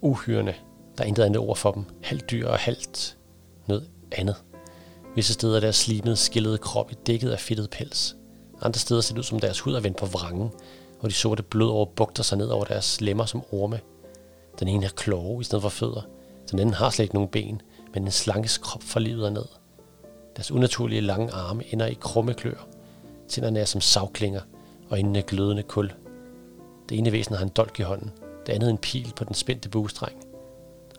[0.01, 0.55] Uhyrene.
[0.97, 1.85] Der er intet andet ord for dem.
[2.03, 3.17] Halvt dyr og halvt
[3.67, 4.35] noget andet.
[5.15, 8.15] Visse steder er deres slimede, skillede krop i dækket af fedtet pels.
[8.61, 10.49] Andre steder ser det ud som deres hud er vendt på vrangen,
[10.99, 13.79] og de sorte blodår bugter sig ned over deres lemmer som orme.
[14.59, 16.01] Den ene har kloge i stedet for fødder.
[16.51, 17.61] Den har slet ikke nogen ben,
[17.93, 19.45] men en slankes krop for livet ned.
[20.35, 22.67] Deres unaturlige lange arme ender i krumme klør.
[23.29, 24.41] Tænderne er som savklinger,
[24.89, 25.93] og inden er glødende kul.
[26.89, 28.11] Det ene væsen har en dolk i hånden,
[28.45, 30.15] det andet en pil på den spændte buestreng.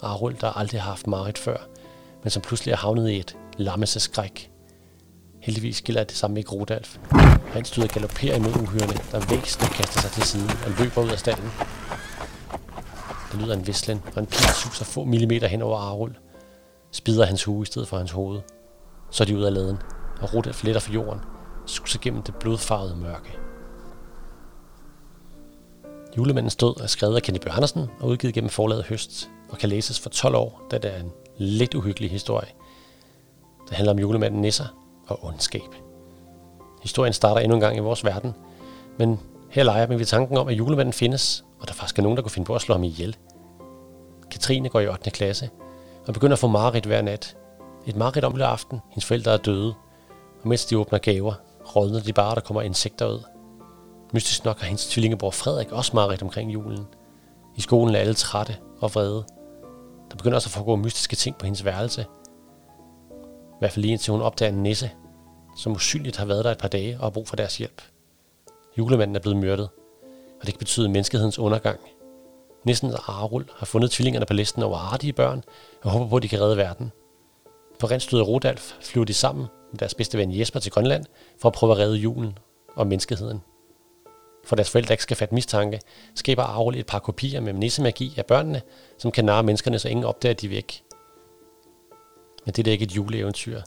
[0.03, 1.57] Arul, der aldrig har haft Marit før,
[2.23, 4.51] men som pludselig er havnet i et lammes skræk.
[5.41, 6.99] Heldigvis gælder det samme ikke Rodalf.
[7.53, 11.19] Han støder galopperer imod uhyrene, der væsentligt kaster sig til siden og løber ud af
[11.19, 11.51] stallen.
[13.33, 16.17] Der lyder en vislen, og en pil suser få millimeter hen over Arul.
[16.91, 18.41] Spider hans hue i stedet for hans hoved.
[19.11, 19.79] Så er de ud af laden,
[20.21, 21.21] og Rodalf fletter for jorden,
[21.67, 23.39] suser gennem det blodfarvede mørke.
[26.17, 29.69] Julemandens død er skrevet af Kenny Bjørn Andersen og udgivet gennem forlaget Høst, og kan
[29.69, 32.49] læses for 12 år, da det er en lidt uhyggelig historie.
[33.69, 34.67] Det handler om julemanden Nisser
[35.07, 35.75] og ondskab.
[36.83, 38.35] Historien starter endnu en gang i vores verden,
[38.99, 39.21] men
[39.57, 42.23] her leger vi ved tanken om, at julemanden findes, og der faktisk er nogen, der
[42.23, 43.17] kunne finde på at slå ham ihjel.
[44.31, 45.11] Katrine går i 8.
[45.11, 45.51] klasse
[46.07, 47.37] og begynder at få mareridt hver nat.
[47.87, 48.81] Et mareridt om lille aften.
[48.91, 49.75] Hendes forældre er døde,
[50.43, 51.35] og mens de åbner gaver,
[51.77, 53.23] rådner de bare, der kommer insekter ud.
[54.13, 56.87] Mystisk nok har hendes tvillingebror Frederik også mareridt omkring julen.
[57.57, 59.25] I skolen er alle trætte og vrede.
[60.11, 62.01] Der begynder også at foregå mystiske ting på hendes værelse.
[62.01, 64.91] I hvert fald lige indtil hun opdager en nisse,
[65.57, 67.83] som usynligt har været der et par dage og har brug for deres hjælp.
[68.79, 69.69] Julemanden er blevet myrdet,
[70.41, 71.81] og det kan betyde menneskehedens undergang.
[72.65, 75.43] Nissen og Arul har fundet tvillingerne på listen over artige børn
[75.83, 76.93] og håber på, at de kan redde verden.
[77.79, 81.05] På Renstud og Rodalf flyver de sammen med deres bedste ven Jesper til Grønland
[81.39, 82.39] for at prøve at redde julen
[82.77, 83.41] og menneskeheden.
[84.45, 85.81] For deres forældre ikke skal fatte mistanke,
[86.15, 88.63] skaber Arul et par kopier med nissemagi af børnene,
[88.99, 90.83] som kan narre menneskerne, så ingen opdager, at de er væk.
[92.45, 93.61] Men det er ikke et juleeventyr.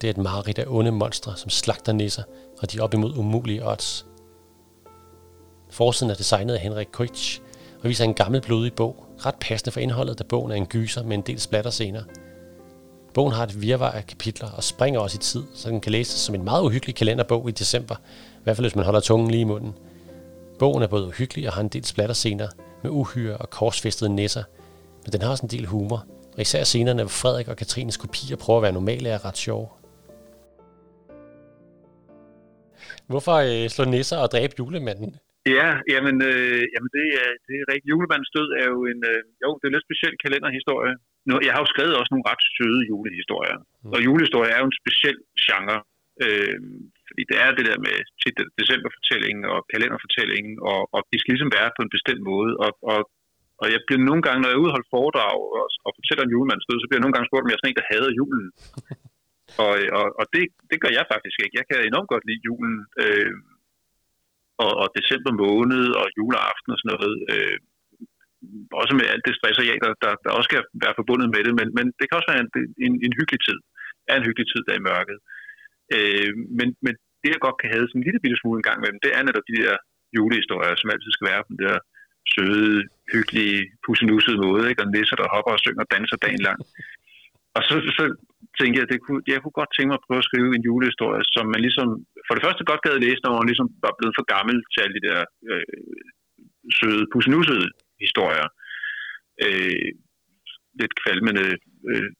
[0.00, 2.22] Det er et mareridt af onde monstre, som slagter nisser,
[2.58, 4.06] og de er op imod umulige odds.
[5.72, 7.40] Forsiden er designet af Henrik Koich,
[7.82, 11.02] og viser en gammel blodig bog, ret passende for indholdet, da bogen er en gyser
[11.02, 12.02] med en del splatterscener.
[13.14, 16.20] Bogen har et virvar af kapitler og springer også i tid, så den kan læses
[16.20, 17.94] som en meget uhyggelig kalenderbog i december,
[18.34, 19.74] i hvert fald hvis man holder tungen lige i munden.
[20.58, 22.48] Bogen er både uhyggelig og har en del splatterscener
[22.82, 24.44] med uhyre og korsfæstede nisser,
[25.04, 26.04] men den har også en del humor,
[26.34, 29.68] og især scenerne, hvor Frederik og Katrines kopier prøver at være normale, er ret sjove.
[33.06, 35.16] Hvorfor øh, slå nisser og dræbe julemanden?
[35.58, 37.90] Ja, jamen, øh, jamen det, er, det er rigtigt.
[37.92, 40.94] Julemandens død er jo en, øh, jo, det er en lidt speciel kalenderhistorie.
[41.28, 43.58] Nu, jeg har jo skrevet også nogle ret søde julehistorier.
[43.62, 43.92] Mm.
[43.94, 45.78] Og julehistorie er jo en speciel genre.
[46.24, 46.58] Øh,
[47.08, 47.96] fordi det er det der med
[48.60, 52.52] decemberfortællingen og kalenderfortællingen, og, og de skal ligesom være på en bestemt måde.
[52.64, 53.00] Og, og,
[53.62, 56.68] og jeg bliver nogle gange, når jeg er holde foredrag og, og fortæller om julemandens
[56.68, 58.46] død, så bliver jeg nogle gange spurgt, om jeg er sådan en, der hader julen.
[59.64, 61.58] og og, og det, det gør jeg faktisk ikke.
[61.58, 62.76] Jeg kan enormt godt lide julen.
[63.02, 63.32] Øh,
[64.64, 67.14] og, og december måned og juleaften og sådan noget.
[67.32, 67.58] Øh,
[68.80, 71.42] også med alt det stress og ja, der, der, der også skal være forbundet med
[71.46, 72.50] det, men, men det kan også være en,
[72.86, 73.58] en, en hyggelig tid.
[74.10, 75.18] Er en hyggelig tid, der i mørket.
[75.96, 78.78] Øh, men, men det, jeg godt kan have sådan en lille bitte smule en gang
[78.80, 79.74] med dem, det er netop de der
[80.16, 81.76] julehistorier, som altid skal være på den der
[82.32, 82.76] søde,
[83.12, 84.82] hyggelige, pussenussede måde, ikke?
[84.82, 86.58] og nisser, der hopper og synger og danser dagen lang.
[87.56, 88.04] Og så, så
[88.58, 90.66] tænkte jeg, at det kunne, jeg kunne godt tænke mig at prøve at skrive en
[90.68, 91.88] julehistorie, som man ligesom,
[92.26, 94.96] for det første godt gad læse, når man ligesom var blevet for gammel til alle
[94.98, 95.20] de der
[95.50, 95.66] øh,
[96.78, 97.66] søde, pussenussede
[98.04, 98.48] historier.
[99.44, 99.90] Øh,
[100.80, 101.46] lidt kvalmende,
[101.90, 102.10] øh,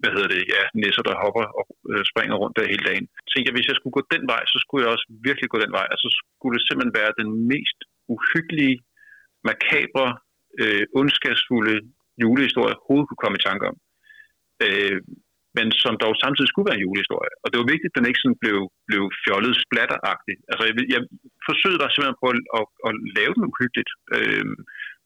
[0.00, 3.06] hvad hedder det, ja, nisser, der hopper og øh, springer rundt der hele dagen.
[3.18, 5.58] Jeg tænkte jeg, hvis jeg skulle gå den vej, så skulle jeg også virkelig gå
[5.64, 5.86] den vej.
[5.94, 7.78] Altså skulle det simpelthen være den mest
[8.14, 8.76] uhyggelige,
[9.48, 10.08] makabre,
[10.60, 11.76] øh, ondskabsfulde
[12.22, 13.76] julehistorie, jeg overhovedet kunne komme i tanke om
[14.66, 14.98] øh,
[15.56, 17.34] men som dog samtidig skulle være en julehistorie.
[17.42, 20.36] Og det var vigtigt, at den ikke sådan blev, blev fjollet splatteragtig.
[20.50, 21.00] Altså, jeg, jeg
[21.48, 24.54] forsøgte der simpelthen på at, at, at lave den uhyggeligt, øh,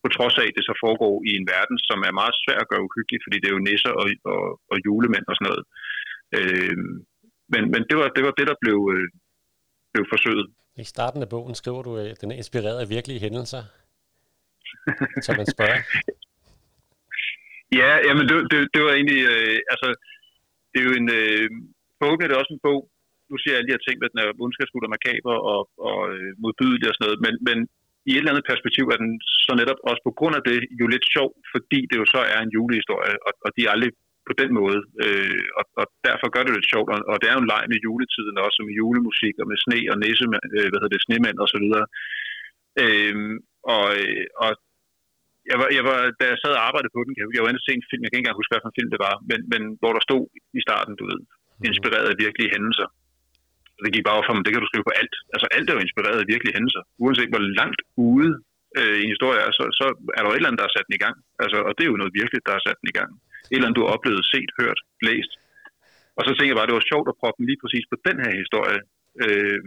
[0.02, 2.70] på trods af, at det så foregår i en verden, som er meget svær at
[2.70, 5.64] gøre uhyggelig, fordi det er jo nisser og, og, og julemænd og sådan noget.
[6.38, 6.76] Øh,
[7.52, 9.06] men men det, var, det var det, der blev, øh,
[9.92, 10.46] blev forsøget.
[10.84, 13.62] I starten af bogen skriver du, at den er inspireret af virkelige hændelser.
[15.24, 15.80] Så man spørger.
[17.80, 19.88] Ja, jamen det, det, det var egentlig, øh, altså,
[20.70, 21.48] det er jo en, øh,
[21.98, 22.80] forhåbentlig er det også en bog,
[23.30, 25.98] nu siger jeg alle de her ting, at den er ondskabsfuld og makaber og, og
[26.14, 27.58] øh, modbydelig og sådan noget, men, men
[28.08, 29.12] i et eller andet perspektiv er den
[29.46, 32.40] så netop også på grund af det jo lidt sjov, fordi det jo så er
[32.42, 33.92] en julehistorie, og, og de er aldrig
[34.28, 37.36] på den måde, øh, og, og derfor gør det lidt sjovt, og, og det er
[37.36, 40.78] jo en leg med juletiden også, med julemusik og med sne og nisse, øh, hvad
[40.78, 41.86] hedder det, snemænd og så videre.
[42.82, 43.40] Øhm, øh,
[43.74, 43.86] og,
[44.44, 44.50] og
[45.50, 47.64] jeg var, jeg var, da jeg sad og arbejdede på den, jeg, jeg var inde
[47.64, 49.40] se en film, jeg kan ikke engang huske, hvad for en film det var, men,
[49.52, 50.24] men hvor der stod
[50.58, 51.64] i starten, du ved, mhm.
[51.70, 52.88] inspireret af virkelige hændelser.
[53.76, 55.14] Og det gik bare for mig, det kan du skrive på alt.
[55.34, 56.82] Altså alt er jo inspireret af virkelige hændelser.
[57.04, 57.80] Uanset hvor langt
[58.10, 58.32] ude
[58.78, 59.86] øh, en historie er, så, så
[60.16, 61.16] er der jo et eller andet, der har sat den i gang.
[61.42, 63.10] Altså, og det er jo noget virkeligt, der har sat den i gang.
[63.50, 65.32] Et eller andet, du har oplevet, set, hørt, læst.
[66.18, 67.96] Og så tænkte jeg bare, at det var sjovt at proppe den lige præcis på
[68.06, 68.80] den her historie.
[69.24, 69.60] Øh,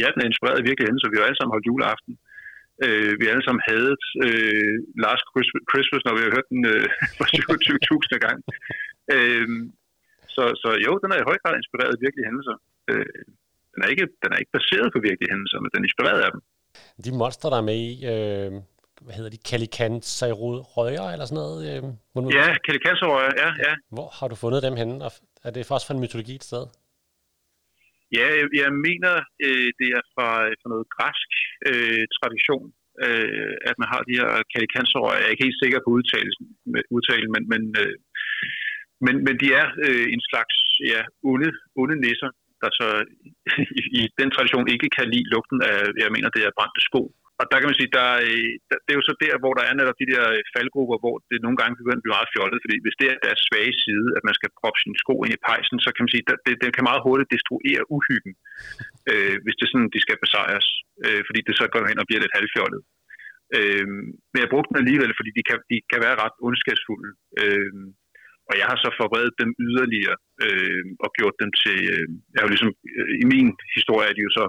[0.00, 1.12] ja, den er inspireret af virkelige hændelser.
[1.12, 2.14] Vi har alle sammen holdt juleaften.
[2.84, 3.92] Øh, vi alle sammen havde
[4.26, 4.74] øh,
[5.04, 5.26] Last
[5.70, 6.86] Christmas, når vi har hørt den øh,
[7.18, 8.42] for 27.000 gange.
[9.14, 9.48] Øh,
[10.34, 12.56] så, så jo, den er i høj grad inspireret af virkelige hændelser.
[12.90, 13.18] Øh,
[13.72, 16.30] den, er ikke, den er ikke baseret på virkelige hændelser, men den er inspireret af
[16.34, 16.40] dem.
[17.04, 18.50] De monster, der er med i, øh,
[19.04, 21.58] hvad hedder de, Kalikantsrøger eller sådan noget?
[21.70, 21.82] Øh,
[22.38, 23.72] ja, Kalikantsrøger, ja, ja.
[23.96, 24.94] Hvor har du fundet dem henne?
[25.46, 26.64] Er det først fra en mytologi et sted?
[28.16, 29.12] Ja, jeg, jeg mener,
[29.46, 31.30] øh, det er fra, øh, fra noget græsk
[31.70, 32.66] øh, tradition,
[33.06, 35.18] øh, at man har de her kalikanserøjer.
[35.18, 36.34] Jeg er ikke helt sikker på udtalen,
[36.96, 37.96] udtalen men, men, øh,
[39.04, 40.56] men, men de er øh, en slags
[40.92, 41.02] ja,
[41.32, 41.50] onde,
[41.80, 42.30] onde nisser,
[42.62, 42.88] der så
[43.78, 47.02] i, i den tradition ikke kan lide lugten af, jeg mener, det er brændte sko
[47.40, 49.64] og der kan man sige, der, øh, der, det er jo så der, hvor der
[49.66, 52.58] er netop de der øh, faldgrupper, hvor det nogle gange begynder at blive meget fjollet,
[52.64, 55.44] fordi hvis det er deres svage side, at man skal proppe sine sko ind i
[55.48, 58.34] pejsen, så kan man sige, at det, det kan meget hurtigt destruere uhyggen,
[59.10, 60.68] øh, hvis det er sådan, de skal besejres,
[61.04, 62.82] øh, fordi det så går hen og bliver lidt halvfjollet.
[63.56, 63.86] Øh,
[64.32, 67.10] men jeg brugte dem alligevel, fordi de kan, de kan være ret ondskabsfulde.
[67.42, 67.72] Øh,
[68.50, 72.46] og jeg har så forberedt dem yderligere øh, og gjort dem til, øh, jeg har
[72.46, 74.44] jo ligesom, øh, i min historie er de jo så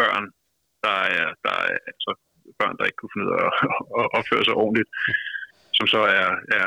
[0.00, 0.24] børn,
[0.86, 2.10] der er, der er altså
[2.60, 3.42] børn, der ikke kunne finde ud af
[4.00, 4.88] at, opføre sig ordentligt,
[5.78, 6.28] som så er,
[6.58, 6.66] er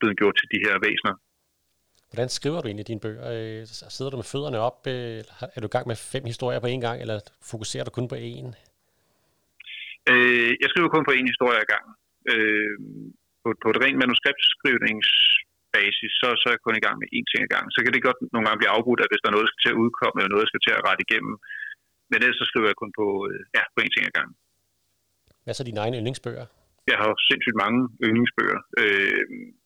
[0.00, 1.14] blevet gjort til de her væsener.
[2.10, 3.26] Hvordan skriver du egentlig dine bøger?
[3.36, 3.60] Øh,
[3.96, 5.20] sidder du med fødderne op, øh,
[5.54, 7.16] er du i gang med fem historier på én gang, eller
[7.52, 8.46] fokuserer du kun på én?
[10.12, 11.92] Øh, jeg skriver kun på én historie ad gangen.
[12.32, 12.76] Øh,
[13.42, 17.40] på, på et rent manuskriptskrivningsbasis, så, så er jeg kun i gang med én ting
[17.46, 17.70] ad gangen.
[17.74, 19.64] Så kan det godt nogle gange blive afbrudt, at hvis der er noget, der skal
[19.64, 21.34] til at udkomme, eller noget, der skal til at rette igennem.
[22.10, 24.36] Men ellers så skriver jeg kun på, øh, ja, på én ting ad gangen.
[25.42, 26.46] Hvad er så dine egne yndlingsbøger?
[26.90, 28.60] Jeg har jo sindssygt mange yndlingsbøger.
[28.80, 29.22] Øh,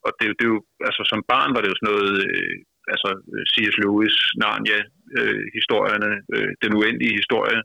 [0.07, 2.55] og det, det er jo, altså som barn var det jo sådan noget, øh,
[2.95, 3.09] altså
[3.53, 3.76] C.S.
[3.82, 4.80] Lewis, Narnia,
[5.18, 7.61] øh, historierne, øh, den uendelige historie,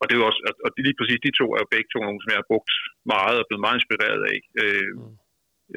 [0.00, 2.20] og det er jo også, og lige præcis de to er jo begge to nogle,
[2.22, 2.72] som jeg har brugt
[3.14, 5.14] meget og blevet meget inspireret af øh, mm.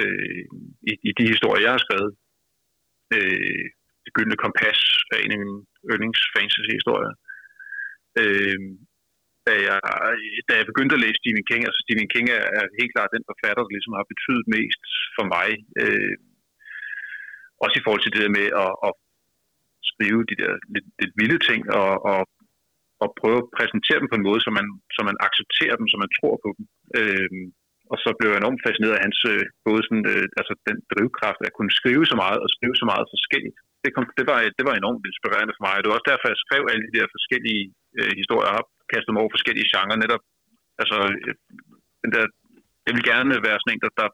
[0.01, 0.43] øh,
[0.89, 2.11] i, i de historier, jeg har skrevet.
[3.15, 3.65] Øh,
[4.03, 4.79] det gyldne kompas
[5.13, 5.59] er en af mine
[5.91, 7.13] yndlings fantasy-historier.
[8.21, 8.59] Øh,
[9.47, 9.77] da, jeg,
[10.47, 13.29] da jeg begyndte at læse Stephen King, altså Stephen King er, er helt klart den
[13.29, 14.81] forfatter, der ligesom har betydet mest
[15.17, 15.49] for mig.
[15.81, 16.15] Øh,
[17.63, 18.93] også i forhold til det der med at, at
[19.91, 22.19] skrive de der lidt, lidt vilde ting og, og
[23.03, 25.97] og prøve at præsentere dem på en måde, så man, så man accepterer dem, så
[26.03, 26.65] man tror på dem.
[26.99, 27.29] Øh,
[27.91, 31.41] og så blev jeg enormt fascineret af hans, øh, både sådan, øh, altså den drivkraft
[31.47, 33.57] at kunne skrive så meget og skrive så meget forskelligt.
[33.83, 35.75] Det, kom, det, var, det var enormt inspirerende for mig.
[35.77, 37.63] Det var også derfor, jeg skrev alle de der forskellige
[37.99, 40.23] øh, historier op, kastet mig over forskellige genrer, netop,
[40.81, 41.33] altså, øh,
[42.03, 42.23] den der,
[42.87, 44.09] jeg vil gerne være sådan en, der, der,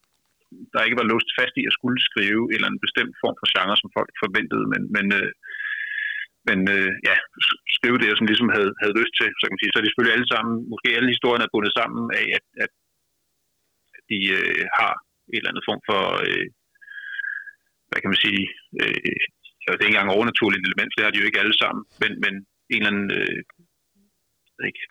[0.74, 3.48] der ikke var låst fast i at skulle skrive en eller anden bestemt form for
[3.54, 5.32] genre, som folk forventede, men, men øh,
[6.50, 7.16] men øh, ja,
[7.78, 9.72] skrive det, jeg sådan ligesom havde, havde lyst til, så kan man sige.
[9.72, 12.72] Så er de selvfølgelig alle sammen, måske alle historierne er bundet sammen af, at, at
[14.10, 14.94] de øh, har
[15.34, 16.48] et eller andet form for, øh,
[17.90, 18.44] hvad kan man sige,
[18.82, 19.14] øh,
[19.64, 22.34] det er ikke engang overnaturligt element, det har de jo ikke alle sammen, men, men
[22.74, 23.40] en eller anden øh,
[24.70, 24.84] ikke,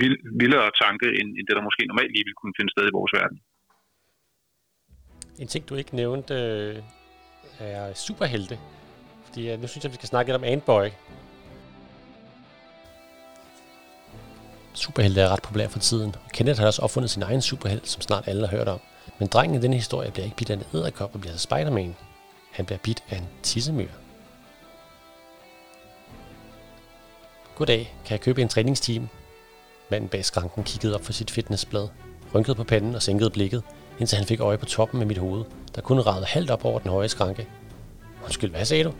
[0.00, 2.96] vild, vildere tanke, end, end det, der måske normalt lige ville kunne finde sted i
[2.98, 3.38] vores verden.
[5.42, 6.76] En ting, du ikke nævnte, øh,
[7.58, 8.58] er superhelte.
[9.24, 10.86] Fordi øh, nu synes jeg, vi skal snakke lidt om Antboy.
[14.74, 18.02] Superhelte er ret populær for tiden, og Kenneth har også opfundet sin egen superhelt, som
[18.02, 18.80] snart alle har hørt om.
[19.18, 21.96] Men drengen i denne historie bliver ikke bidt af en æderkop og bliver til Spider-Man.
[22.52, 24.07] Han bliver bidt af en tissemyr.
[27.58, 29.08] Goddag, kan jeg købe en træningsteam?
[29.90, 31.88] Manden bag skranken kiggede op for sit fitnessblad,
[32.34, 33.62] rynkede på panden og sænkede blikket,
[33.98, 35.44] indtil han fik øje på toppen af mit hoved,
[35.74, 37.48] der kun ragede halvt op over den høje skranke.
[38.24, 38.92] Undskyld, hvad sagde du?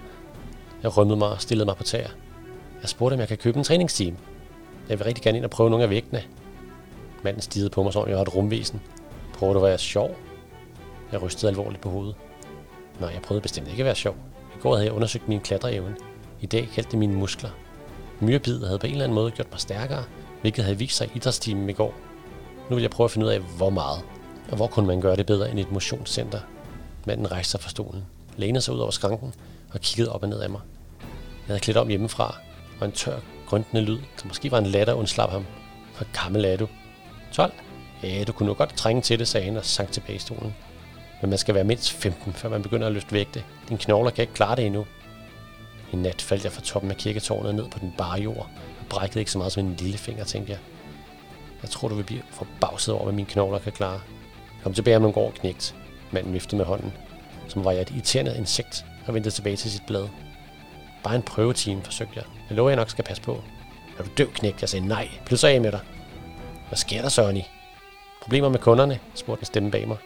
[0.82, 2.09] Jeg rømmede mig og stillede mig på tæer.
[2.80, 4.16] Jeg spurgte, om jeg kan købe en træningsteam.
[4.88, 6.22] Jeg vil rigtig gerne ind og prøve nogle af vægtene.
[7.22, 8.80] Manden stirrede på mig, som om jeg var et rumvæsen.
[9.34, 10.16] Prøver du at være sjov?
[11.12, 12.14] Jeg rystede alvorligt på hovedet.
[13.00, 14.16] Nej, jeg prøvede bestemt ikke at være sjov.
[14.56, 15.96] I går havde jeg undersøgt min klatreevne.
[16.40, 17.50] I dag kaldte det mine muskler.
[18.21, 20.05] Myrebid havde på en eller anden måde gjort mig stærkere,
[20.41, 21.95] hvilket havde vist sig i idrætstimen i går.
[22.71, 24.01] Nu vil jeg prøve at finde ud af, hvor meget.
[24.51, 26.41] Og hvor kunne man gøre det bedre end et motionscenter?
[27.07, 28.05] Manden rejste sig fra stolen,
[28.37, 29.35] lænede sig ud over skranken
[29.73, 30.61] og kiggede op og ned af mig.
[31.01, 32.37] Jeg havde klædt om hjemmefra,
[32.81, 35.47] og en tør, grøntende lyd, der måske var en latter, undslap ham.
[35.97, 36.69] Hvor gammel er du?
[37.33, 37.53] 12?
[38.03, 40.55] Ja, du kunne nu godt trænge til det, sagde han og sank tilbage i stolen.
[41.21, 43.45] Men man skal være mindst 15, før man begynder at løfte vægte.
[43.69, 44.87] Din knogler kan ikke klare det endnu.
[45.93, 48.49] En nat faldt jeg fra toppen af kirketårnet ned på den bare jord,
[48.80, 50.61] og brækkede ikke så meget som en lille finger, tænkte jeg.
[51.62, 54.01] Jeg tror, du vil blive forbavset over, hvad mine knogler kan klare.
[54.32, 55.74] Jeg kom tilbage om nogle år knægt.
[56.11, 56.93] Manden viftede med hånden,
[57.49, 60.09] som var jeg et irriterende insekt, og vendte tilbage til sit blad.
[61.05, 62.24] Bare en prøvetime, forsøgte jeg.
[62.49, 63.43] Jeg lover, jeg nok skal passe på.
[63.99, 64.61] Er du død, knægt?
[64.61, 65.09] Jeg sagde nej.
[65.26, 65.80] Pludselig af med dig.
[66.68, 67.41] Hvad sker der, Sonny?
[68.22, 68.99] Problemer med kunderne?
[69.14, 69.97] spurgte en stemme bag mig.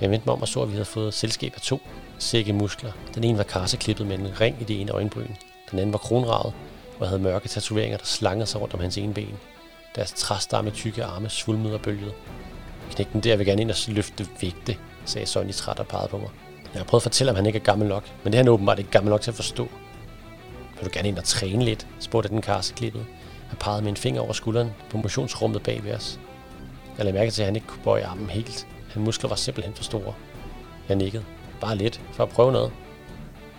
[0.00, 1.80] Jeg vendte mig om og så, at vi havde fået selskab af to
[2.18, 2.92] sække muskler.
[3.14, 5.30] Den ene var karseklippet med en ring i det ene øjenbryn.
[5.70, 6.54] Den anden var kronraget
[7.00, 9.36] og havde mørke tatoveringer, der slangede sig rundt om hans ene ben.
[9.96, 12.12] Deres træstamme tykke arme svulmede og bølgede.
[12.90, 16.28] Knægten der vil gerne ind og løfte vægte, sagde Sonny træt og pegede på mig.
[16.74, 18.48] Jeg har prøvet at fortælle, om han ikke er gammel nok, men det er han
[18.48, 19.68] åbenbart ikke gammel nok til at forstå.
[20.76, 21.86] Vil du gerne ind og træne lidt?
[21.98, 23.06] spurgte den karseklippet.
[23.50, 26.20] Jeg pegede med en finger over skulderen på motionsrummet bag ved os.
[26.96, 28.66] Jeg lagde mærke til, at han ikke kunne bøje armen helt.
[28.92, 30.14] Hans muskler var simpelthen for store.
[30.88, 31.24] Jeg nikkede.
[31.60, 32.72] Bare lidt, for at prøve noget.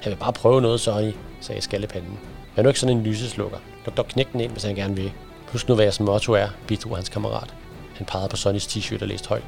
[0.05, 2.19] Jeg vil bare prøve noget, Sonny, sagde skallepanden.
[2.55, 3.57] Jeg er nu ikke sådan en lyseslukker.
[3.85, 5.11] Luk dog knækken ind, hvis han gerne vil.
[5.47, 7.53] Husk nu, hvad jeres motto er, bidrog hans kammerat.
[7.95, 9.43] Han pegede på Sonnys t-shirt og læste højt.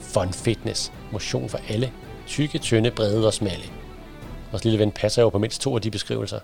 [0.00, 0.92] Fun fitness.
[1.12, 1.92] Motion for alle.
[2.26, 3.64] Tykke, tynde, brede og smalle.
[4.50, 6.40] Vores lille ven passer jo på mindst to af de beskrivelser.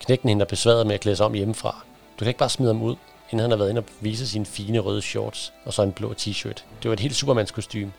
[0.00, 1.84] Knækken hende er besværet med at klæde sig om hjemmefra.
[2.18, 2.96] Du kan ikke bare smide ham ud,
[3.30, 6.14] inden han har været inde og vise sine fine røde shorts og så en blå
[6.18, 6.64] t-shirt.
[6.82, 7.92] Det var et helt supermans kostume.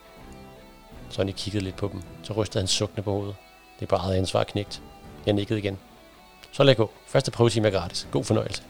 [1.10, 3.36] Sonny kiggede lidt på dem, så rystede han sukkende på hovedet.
[3.80, 4.82] Det er bare eget ansvar knægt.
[5.26, 5.78] Jeg nikkede igen.
[6.51, 6.91] Så lad gå.
[7.08, 8.08] Første prøvetime er gratis.
[8.12, 8.64] God fornøjelse.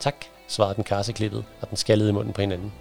[0.00, 0.14] Tak,
[0.48, 2.72] svarede den karseklippet, og den skallede i munden på hinanden.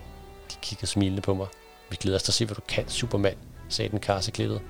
[0.52, 1.48] De kiggede smilende på mig.
[1.90, 3.36] Vi glæder os til at se, hvad du kan, Superman,
[3.70, 4.62] sagde den karseklippet.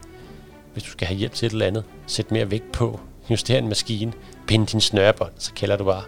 [0.73, 2.99] Hvis du skal have hjælp til et eller andet, sæt mere vægt på.
[3.29, 4.13] Juster en maskine.
[4.47, 6.03] Pind din snørebånd, så kalder du bare.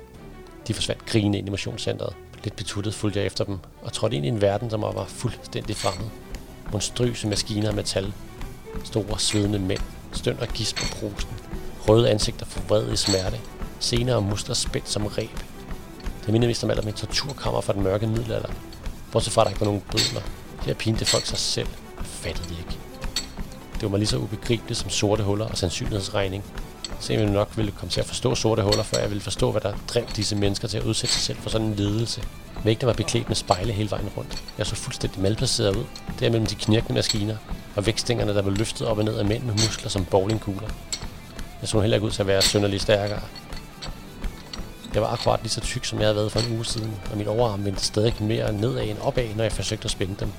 [0.67, 2.15] De forsvandt grinende ind i motionscenteret.
[2.43, 5.75] Lidt betuttet fulgte jeg efter dem, og trådte ind i en verden, som var fuldstændig
[5.75, 6.09] fremmed.
[6.72, 8.14] Monstrøse maskiner af metal.
[8.84, 9.82] Store, svedende mænd.
[10.11, 11.30] Stønd og gisp på brusen.
[11.89, 13.39] Røde ansigter forvredet i smerte.
[13.80, 15.39] Senere muskler spændt som reb.
[16.26, 18.49] Det minder mest om alt om en torturkammer fra den mørke middelalder.
[19.11, 20.22] Bortset fra, at der ikke var nogen bødler.
[20.61, 21.68] Her pinte folk sig selv.
[22.03, 22.78] Fattede de ikke.
[23.74, 26.43] Det var mig lige så ubegribeligt som sorte huller og sandsynlighedsregning.
[26.99, 29.61] Se, jeg nok ville komme til at forstå sorte huller, før jeg ville forstå, hvad
[29.61, 32.24] der drev disse mennesker til at udsætte sig selv for sådan en ledelse.
[32.64, 34.43] Vægtene var beklædt med spejle hele vejen rundt.
[34.57, 35.84] Jeg så fuldstændig malplaceret ud,
[36.20, 37.36] der mellem de knirkende maskiner,
[37.76, 40.70] og vægtstængerne, der var løftet op og ned af mænd med muskler som bowlingkugler.
[41.61, 43.22] Jeg så heller ikke ud til at være sønderlig stærkere.
[44.93, 47.18] Jeg var akkurat lige så tyk, som jeg havde været for en uge siden, og
[47.18, 50.32] min overarm vendte stadig mere nedad end opad, når jeg forsøgte at spænde dem.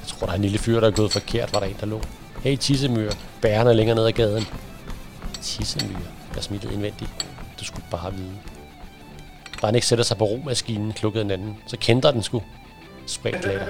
[0.00, 1.86] Jeg tror, der er en lille fyr, der er gået forkert, var der en, der
[1.86, 2.00] lå.
[2.42, 3.12] Hey, tissemyr,
[3.42, 4.46] bærerne er længere ned ad gaden.
[5.42, 5.98] Tissemyr,
[6.34, 7.10] jeg smilede indvendigt.
[7.60, 8.51] Du skulle bare vide
[9.62, 12.42] da han ikke sætter sig på romaskinen, klukkede en anden, så kendte den sgu.
[13.06, 13.66] Spredt later.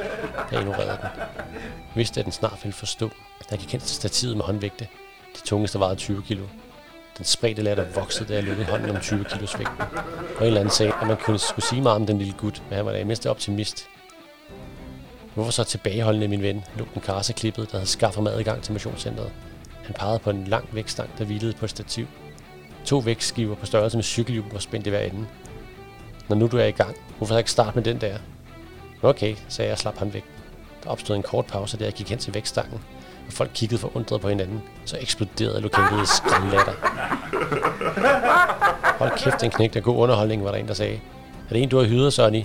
[0.52, 1.08] Jeg ignorerede den.
[1.16, 3.10] Jeg vidste, at den snart ville forstå.
[3.50, 4.88] Jeg gik hen til stativet med håndvægte.
[5.34, 6.44] Det tungeste vejede 20 kilo.
[7.18, 9.80] Den spredte latter voksede, da jeg lukkede hånden om 20 kilos vægten.
[10.36, 12.62] Og en eller anden sagde, at man kunne skulle sige meget om den lille gut,
[12.68, 13.86] men han var da mest optimist.
[15.34, 18.62] Hvorfor så tilbageholdende min ven, lå den karse klippet, der havde skaffet mad i gang
[18.62, 19.32] til motionscenteret.
[19.84, 22.06] Han pegede på en lang vægtstang, der hvilede på et stativ.
[22.84, 25.26] To vægtskiver på størrelse med cykelhjul var spændt i hver ende.
[26.32, 28.18] Når nu du er i gang, hvorfor så ikke starte med den der?
[29.02, 30.24] Okay, sagde jeg og slap ham væk.
[30.84, 32.80] Der opstod en kort pause, da jeg gik hen til vægtstangen,
[33.26, 34.62] og folk kiggede forundret på hinanden.
[34.84, 36.72] Så eksploderede lokalet i skræmlatter.
[38.98, 41.00] Hold kæft, en knægt af god underholdning, var der en, der sagde.
[41.48, 42.44] Er det en, du har hyret, Sonny?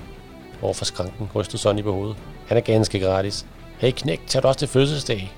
[0.62, 2.18] Overfor skranken rystede Sonny på hovedet.
[2.48, 3.46] Han er ganske gratis.
[3.78, 5.34] Hey knægt, tager du også til fødselsdag?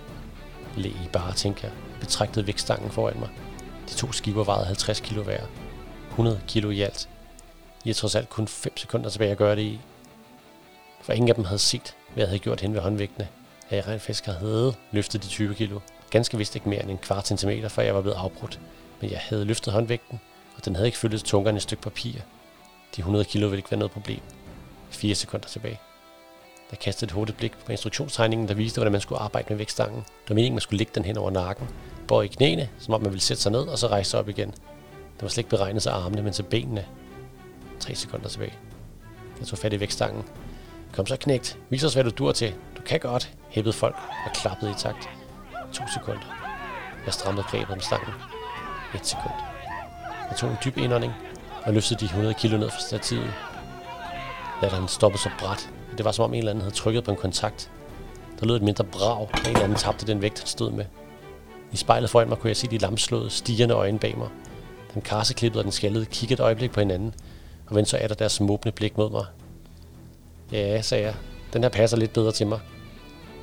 [0.75, 1.71] Læg I bare, tænker jeg.
[1.99, 3.29] Betragtede vægtstangen foran mig.
[3.89, 5.41] De to skiver vejede 50 kilo hver.
[6.09, 7.09] 100 kilo i alt.
[7.85, 9.79] I er trods alt kun 5 sekunder tilbage at gøre det i.
[11.01, 13.27] For ingen af dem havde set, hvad jeg havde gjort hen ved håndvægtene.
[13.69, 15.79] At jeg rent faktisk havde løftet de 20 kilo.
[16.09, 18.59] Ganske vist ikke mere end en kvart centimeter, før jeg var blevet afbrudt.
[19.01, 20.19] Men jeg havde løftet håndvægten,
[20.57, 22.13] og den havde ikke fyldt tungere end et stykke papir.
[22.95, 24.19] De 100 kilo ville ikke være noget problem.
[24.89, 25.79] 4 sekunder tilbage.
[26.71, 29.99] Jeg kastede et hurtigt blik på instruktionstegningen, der viste, hvordan man skulle arbejde med vægtstangen.
[29.99, 31.67] Det var meningen, man skulle lægge den hen over nakken,
[32.07, 34.29] bøje i knæene, som om man ville sætte sig ned og så rejse sig op
[34.29, 34.49] igen.
[34.49, 36.85] Det var slet ikke beregnet til armene, men til benene.
[37.79, 38.53] 3 sekunder tilbage.
[39.39, 40.23] Jeg tog fat i vægtstangen.
[40.93, 41.57] Kom så knægt.
[41.69, 42.53] Vis os, hvad du dur til.
[42.77, 45.09] Du kan godt, hæppede folk og klappede i takt.
[45.73, 46.39] To sekunder.
[47.05, 48.13] Jeg strammede grebet om stangen.
[48.95, 49.33] Et sekund.
[50.29, 51.13] Jeg tog en dyb indånding
[51.63, 53.33] og løftede de 100 kilo ned fra stativet.
[54.61, 57.11] Latteren stoppede så bræt, at det var som om en eller anden havde trykket på
[57.11, 57.71] en kontakt.
[58.39, 60.85] Der lød et mindre brag, og en eller anden tabte den vægt, han stod med.
[61.71, 64.27] I spejlet foran mig kunne jeg se de lamslåede, stigende øjne bag mig.
[64.93, 67.13] Den karseklippede og den skaldede kiggede et øjeblik på hinanden,
[67.69, 69.25] og vendte så af deres måbne blik mod mig.
[70.51, 71.15] Ja, sagde jeg.
[71.53, 72.59] Den her passer lidt bedre til mig.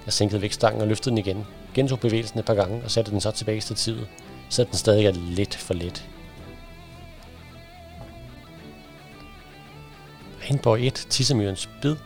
[0.05, 1.47] Jeg sænkede vægtstangen og løftede den igen.
[1.75, 4.09] Gentog bevægelsen et par gange og satte den så tilbage i stativet.
[4.51, 6.09] Så den stadig er lidt for let.
[10.45, 11.97] Rainbow 1, Tissemyrens Bid, er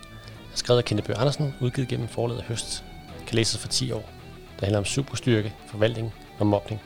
[0.55, 2.85] skrevet af Kenneth Bøh Andersen, udgivet gennem forladet høst.
[3.27, 4.11] Kan læses for 10 år.
[4.55, 6.81] Det handler om superstyrke, forvaltning og mobning.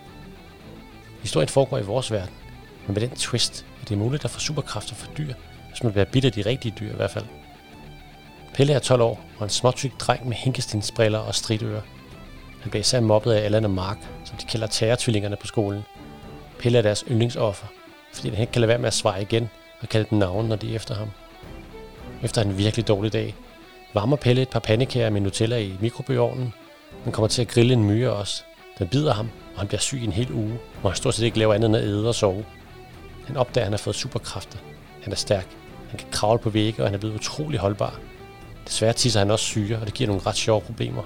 [1.21, 2.35] Historien foregår i vores verden,
[2.87, 5.35] men med den twist, at det er muligt at få superkræfter for dyr,
[5.69, 7.25] hvis man bliver bidt af de rigtige dyr i hvert fald.
[8.55, 11.81] Pelle er 12 år og en småtyk dreng med hinkestinsbriller og stridører.
[12.61, 15.83] Han bliver især mobbet af Allan og Mark, som de kalder terrortvillingerne på skolen.
[16.59, 17.67] Pelle er deres yndlingsoffer,
[18.15, 20.57] fordi han ikke kan lade være med at svare igen og kalde den navn, når
[20.57, 21.11] de er efter ham.
[22.23, 23.35] Efter en virkelig dårlig dag,
[23.95, 26.53] varmer Pelle et par pandekager med Nutella i mikrobølgeovnen.
[27.05, 28.43] Han kommer til at grille en myre også.
[28.79, 31.39] Den bider ham, og han bliver syg en hel uge, hvor han stort set ikke
[31.39, 32.45] laver andet end at æde og sove.
[33.27, 34.59] Han opdager, at han har fået superkræfter.
[35.03, 35.47] Han er stærk.
[35.91, 38.01] Han kan kravle på vægge, og han er blevet utrolig holdbar.
[38.67, 41.03] Desværre tisser han også syre, og det giver nogle ret sjove problemer.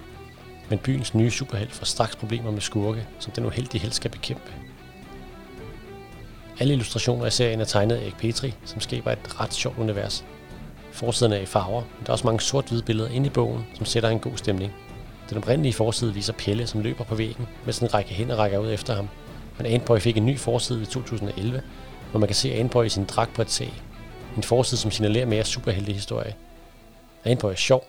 [0.68, 4.52] Men byens nye superhelt får straks problemer med skurke, som den uheldige helt skal bekæmpe.
[6.60, 10.24] Alle illustrationer i serien er tegnet af Erik Petri, som skaber et ret sjovt univers.
[10.92, 13.86] Forsiden er i farver, men der er også mange sort-hvide billeder inde i bogen, som
[13.86, 14.72] sætter en god stemning.
[15.28, 18.72] Den oprindelige forside viser Pelle, som løber på væggen, mens en række hænder rækker ud
[18.72, 19.08] efter ham.
[19.58, 21.62] Men Antboy fik en ny forside i 2011,
[22.10, 23.82] hvor man kan se Anboy i sin dragt på et tag.
[24.36, 26.34] En forside, som signalerer mere superheldig historie.
[27.24, 27.84] Anboy er sjov,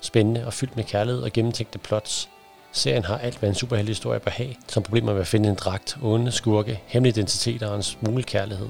[0.00, 2.28] spændende og fyldt med kærlighed og gennemtænkte plots.
[2.72, 5.54] Serien har alt, hvad en superheldig historie bør have, som problemer med at finde en
[5.54, 8.68] dragt, onde, skurke, hemmelige identiteter og en smule kærlighed.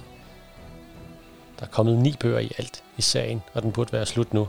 [1.58, 4.48] Der er kommet ni bøger i alt i serien, og den burde være slut nu.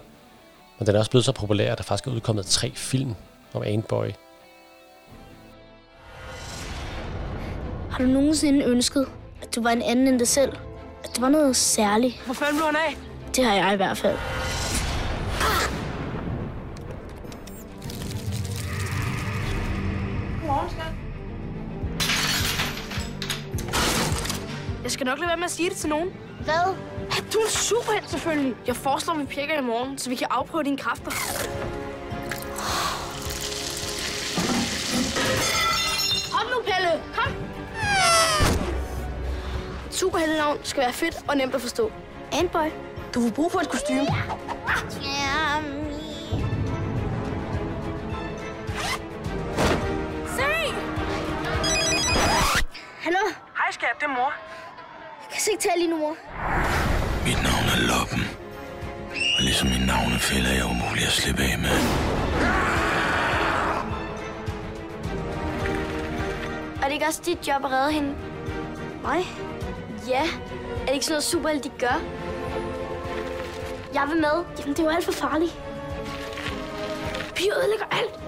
[0.79, 3.15] Men den er også blevet så populær, at der faktisk er udkommet tre film
[3.53, 4.07] om Antboy.
[7.89, 9.07] Har du nogensinde ønsket,
[9.49, 10.51] at du var en anden end dig selv?
[11.03, 12.21] At det var noget særligt?
[12.25, 12.97] Hvor fanden blev han af?
[13.35, 14.17] Det har jeg i hvert fald.
[24.83, 26.09] Jeg skal nok lade være med at sige det til nogen.
[26.43, 26.75] Hvad?
[27.11, 28.55] At du er superhelt, selvfølgelig.
[28.67, 31.11] Jeg foreslår, at vi pjekker i morgen, så vi kan afprøve dine kræfter.
[36.31, 37.01] Kom nu, Pelle!
[37.15, 37.49] Kom!
[39.89, 41.91] Superheltenavn skal være fedt og nemt at forstå.
[42.31, 42.69] Antboy.
[43.13, 44.05] Du får brug for et kostume.
[50.37, 50.51] Se!
[53.03, 53.23] Hallo?
[53.57, 53.89] Hej, skat.
[53.99, 54.33] Det er mor.
[55.31, 56.15] Jeg kan ikke tale lige nu, mor.
[57.25, 58.23] Mit navn er Loppen.
[59.37, 61.77] Og ligesom min navnefælde er jeg umulig at slippe af med.
[66.81, 68.15] Er det ikke også dit job at redde hende?
[69.01, 69.25] Mig?
[70.07, 70.23] Ja.
[70.81, 72.01] Er det ikke sådan noget superhelt, de gør?
[73.93, 74.45] Jeg vil med.
[74.59, 75.61] Jamen, det er jo alt for farligt.
[77.35, 78.19] Piger ødelægger alt.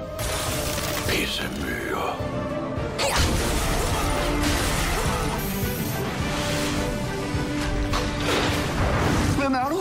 [1.10, 2.18] Pisse myrer.
[9.40, 9.80] Hvem er du?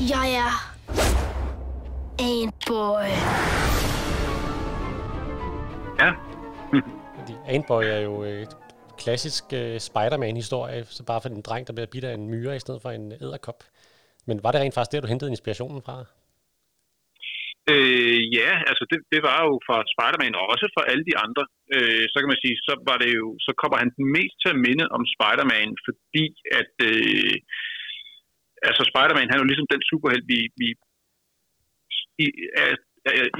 [0.00, 0.74] Jeg er...
[2.20, 3.04] Antboy.
[5.98, 6.12] Ja,
[7.18, 8.56] Fordi Antboy er jo øh, et
[9.04, 12.64] klassisk øh, Spider-Man-historie, så bare for en dreng, der bliver bidt af en myre i
[12.64, 13.60] stedet for en æderkop.
[14.28, 15.96] Men var det rent faktisk der, du hentede inspirationen fra?
[17.72, 21.42] Øh, ja, altså det, det var jo fra Spider-Man, og også fra alle de andre.
[21.74, 24.50] Øh, så kan man sige, så var det jo, så kommer han den mest til
[24.54, 26.26] at minde om Spider-Man, fordi
[26.60, 27.34] at, øh,
[28.68, 30.68] altså Spider-Man, han er jo ligesom den superhelt, vi, vi
[32.24, 32.26] i,
[32.64, 32.74] er,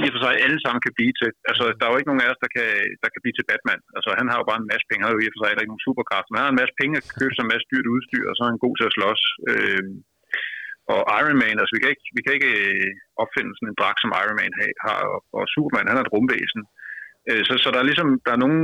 [0.03, 1.31] i og for sig alle sammen kan blive til.
[1.51, 2.69] Altså, der er jo ikke nogen af os, der kan,
[3.03, 3.81] der kan blive til Batman.
[3.97, 5.51] Altså, han har jo bare en masse penge, han har jo i og for sig
[5.53, 7.93] ikke nogen superkraft, men han har en masse penge, at købe sig en masse dyrt
[7.95, 9.23] udstyr, og så er han god til at slås.
[9.51, 9.85] Øh,
[10.95, 12.91] og Iron Man, altså vi kan ikke, vi kan ikke øh,
[13.23, 16.15] opfinde sådan en dragt, som Iron Man har, har og, og Superman, han er et
[16.15, 16.63] rumvæsen.
[17.29, 18.61] Øh, så, så der er ligesom, der er nogle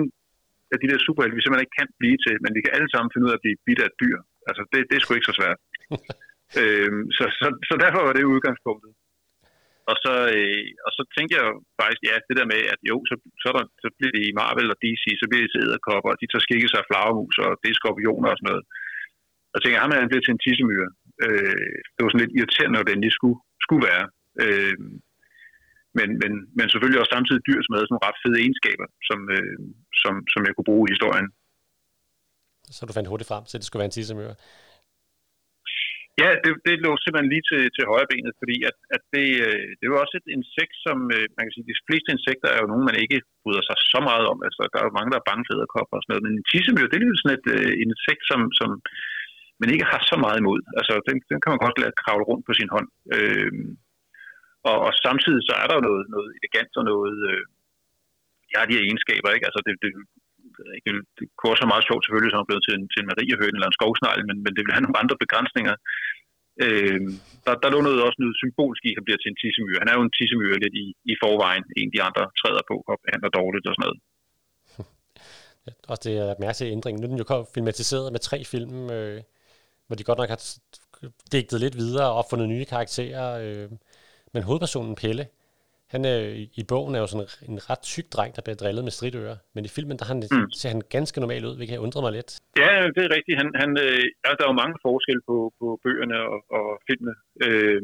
[0.74, 3.10] af de der superhelte, vi simpelthen ikke kan blive til, men vi kan alle sammen
[3.10, 4.18] finde ud af at blive bidt af et dyr.
[4.48, 5.58] Altså det, det er sgu ikke så svært.
[6.60, 8.90] øh, så, så, så derfor var det udgangspunktet.
[9.90, 12.96] Og så, øh, og så tænkte jeg jo faktisk, ja, det der med, at jo,
[13.10, 16.10] så, så, der, så bliver det i Marvel og DC, så bliver det til æderkopper,
[16.12, 18.64] og de tager skikke sig af flagermus, og det er skorpioner og sådan noget.
[19.52, 20.88] Og tænkte jeg, ham han bliver til en tissemyre.
[21.24, 24.04] Øh, det var sådan lidt irriterende, når det endelig skulle, skulle være.
[24.42, 24.76] Øh,
[25.98, 29.18] men, men, men selvfølgelig også samtidig dyr, som havde sådan nogle ret fede egenskaber, som,
[29.36, 29.56] øh,
[30.02, 31.28] som, som jeg kunne bruge i historien.
[32.76, 34.34] Så du fandt hurtigt frem til, at det skulle være en tissemyre?
[36.22, 39.68] Ja, det, det lå simpelthen lige til, til højre benet, fordi at, at det, øh,
[39.80, 42.70] det var også et insekt, som øh, man kan sige, de fleste insekter er jo
[42.70, 44.38] nogen, man ikke bryder sig så meget om.
[44.46, 46.86] Altså, der er jo mange, der er bange for og sådan noget, men en tissemyr,
[46.88, 48.70] det er jo sådan et øh, insekt, som, som
[49.60, 50.60] man ikke har så meget imod.
[50.78, 52.88] Altså, den, den kan man godt lade kravle rundt på sin hånd.
[53.14, 53.52] Øh,
[54.68, 57.16] og, og samtidig så er der jo noget, noget elegant og noget...
[57.30, 57.44] Øh,
[58.52, 59.46] ja, de her egenskaber, ikke?
[59.48, 59.90] Altså, det, det,
[60.84, 63.08] det, det kunne også være meget sjovt selvfølgelig, som er blevet til en, til en
[63.10, 65.74] mariehøne eller en skovsnegl, men, men det vil have nogle andre begrænsninger.
[66.64, 67.00] Øh,
[67.44, 69.82] der, der lå noget også noget symbolsk i, at han bliver til en tissemyre.
[69.82, 72.96] Han er jo en tissemyre lidt i, i forvejen, en de andre træder på og
[73.04, 74.00] behandler dårligt og sådan noget.
[75.66, 77.00] Ja, også det er mærke til ændringen.
[77.00, 79.20] Nu er den jo filmatiseret med tre film, øh,
[79.86, 80.40] hvor de godt nok har
[81.32, 83.26] digtet lidt videre og opfundet nye karakterer.
[83.44, 83.70] Øh,
[84.34, 85.24] men hovedpersonen Pelle,
[85.92, 86.18] han er,
[86.60, 89.36] i bogen er jo sådan en ret tyk dreng, der bliver drillet med stridører.
[89.54, 90.50] Men i filmen, der han, mm.
[90.60, 92.30] ser han ganske normal ud, hvilket undre mig lidt.
[92.62, 93.38] Ja, det er rigtigt.
[93.40, 97.14] Han, han, øh, altså, der er jo mange forskelle på, på bøgerne og, og filmene.
[97.44, 97.82] Øh,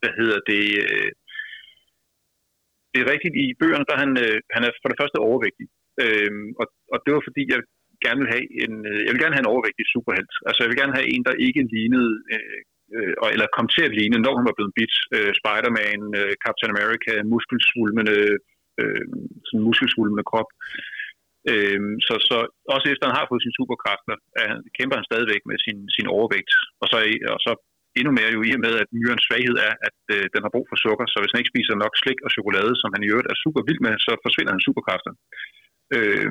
[0.00, 0.64] hvad hedder det?
[0.84, 1.10] Øh,
[2.92, 3.34] det er rigtigt.
[3.42, 5.66] I bøgerne, der er han, øh, han er for det første overvægtig.
[6.02, 7.60] Øh, og, og det var fordi, jeg
[8.04, 10.32] gerne vil have en, øh, jeg vil gerne have en overvægtig superhelt.
[10.48, 12.12] Altså, jeg vil gerne have en, der ikke lignede...
[12.34, 12.60] Øh,
[12.94, 14.94] øh, eller kom til at ligne, når hun var blevet bidt.
[15.16, 18.18] Øh, Spider-Man, øh, Captain America, muskelsvulmende,
[18.80, 19.04] øh,
[19.46, 20.50] sådan muskelsvulmende krop.
[21.50, 22.36] Øh, så, så
[22.74, 26.52] også efter han har fået sine superkræfter, er, kæmper han stadigvæk med sin, sin overvægt.
[26.82, 26.96] Og så,
[27.34, 27.52] og så
[27.98, 30.66] endnu mere jo i og med, at myrens svaghed er, at øh, den har brug
[30.68, 33.30] for sukker, så hvis han ikke spiser nok slik og chokolade, som han i øvrigt
[33.32, 35.12] er super vild med, så forsvinder hans superkræfter.
[35.96, 36.30] Øh,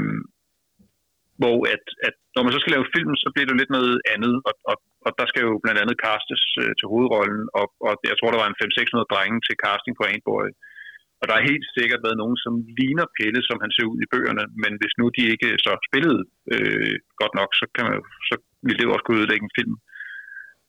[1.41, 4.35] hvor at, at når man så skal lave film, så bliver det lidt noget andet,
[4.49, 8.15] og, og, og der skal jo blandt andet castes øh, til hovedrollen, og, og jeg
[8.17, 10.47] tror, der var en 500-600 drenge til casting på Antboy.
[11.19, 14.11] Og der har helt sikkert været nogen, som ligner Pelle, som han ser ud i
[14.13, 16.21] bøgerne, men hvis nu de ikke øh, så spillede
[16.53, 17.95] øh, godt nok, så, kan man,
[18.29, 19.75] så ville det jo også kunne ødelægge en film.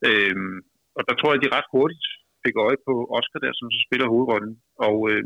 [0.09, 0.37] Øh,
[0.97, 2.07] og der tror jeg, de ret hurtigt
[2.45, 4.55] fik øje på Oscar der, som så spiller hovedrollen.
[4.89, 5.25] Og, øh,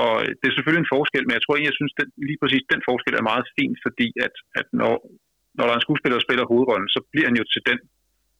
[0.00, 2.40] og øh, det er selvfølgelig en forskel, men jeg tror egentlig, jeg synes, den, lige
[2.42, 4.94] præcis den forskel er meget fin, fordi at, at når,
[5.56, 7.78] når der er en skuespiller, der spiller hovedrollen, så bliver han jo til den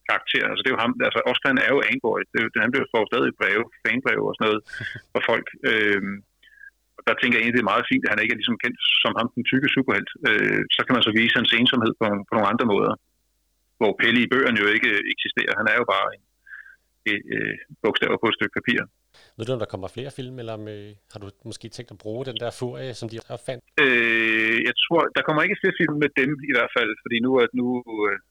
[0.09, 0.45] karakter.
[0.51, 2.21] Altså det er jo ham, altså Oscar han er jo Angboy.
[2.31, 4.61] Det er jo, han bliver får stadig breve, fanbreve og sådan noget
[5.13, 5.47] fra folk.
[5.71, 6.17] Øhm,
[6.97, 8.79] og der tænker jeg egentlig, det er meget fint, at han ikke er ligesom kendt
[9.03, 10.11] som ham, den tykke superhelt.
[10.29, 12.93] Øh, så kan man så vise hans ensomhed på, på nogle andre måder.
[13.81, 15.59] Hvor Pelle i bøgerne jo ikke eksisterer.
[15.61, 16.23] Han er jo bare en,
[17.13, 18.79] et, et, bogstaver på et stykke papir.
[19.37, 20.81] Ved du, om der kommer flere film, eller med,
[21.13, 23.63] har du måske tænkt at bruge den der furie, som de har fandt?
[23.85, 27.31] Øh, jeg tror, der kommer ikke flere film med dem i hvert fald, fordi nu
[27.43, 27.67] er, nu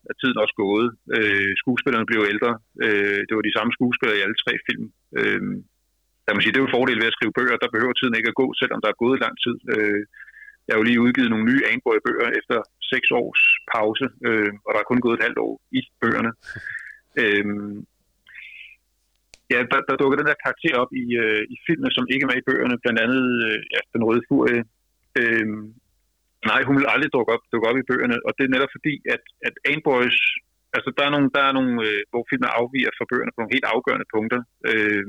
[0.10, 0.88] er tiden også gået.
[1.18, 2.52] Øh, skuespillerne bliver ældre.
[2.86, 4.86] Øh, det var de samme skuespillere i alle tre film.
[5.20, 5.42] Øh,
[6.26, 7.58] der må sige, det er jo en fordel ved at skrive bøger.
[7.64, 9.56] Der behøver tiden ikke at gå, selvom der er gået lang tid.
[9.74, 10.02] Øh,
[10.66, 12.58] jeg har jo lige udgivet nogle nye Anborg-bøger efter
[12.92, 13.42] seks års
[13.74, 16.34] pause, øh, og der er kun gået et halvt år i bøgerne.
[17.24, 17.46] Øh,
[19.52, 22.32] ja, der, der dukker den der karakter op i, øh, i filmen, som ikke er
[22.32, 24.62] med i bøgerne, blandt andet øh, ja, Den Røde Furie.
[25.20, 25.48] Øh,
[26.50, 28.94] nej, hun vil aldrig dukke op, dukke op i bøgerne, og det er netop fordi,
[29.16, 30.18] at, at Anboys,
[30.76, 33.56] altså der er nogle, der er nogle øh, hvor filmen afviger fra bøgerne på nogle
[33.56, 34.42] helt afgørende punkter.
[34.72, 35.06] Øh,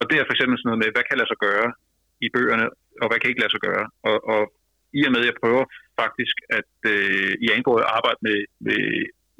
[0.00, 1.68] og det er for eksempel sådan noget med, hvad kan lade sig gøre
[2.26, 2.66] i bøgerne,
[3.02, 3.84] og hvad kan ikke lade sig gøre.
[4.08, 4.42] Og, og
[4.98, 5.64] i og med, at jeg prøver
[6.02, 8.82] faktisk at øh, i Anboy arbejde med, med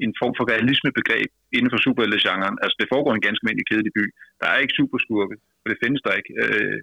[0.04, 2.56] en form for realismebegreb inden for superhelte-genren.
[2.62, 4.04] Altså, det foregår en ganske almindelig kedelig by.
[4.40, 6.32] Der er ikke superskurke, for det findes der ikke.
[6.44, 6.78] Øh,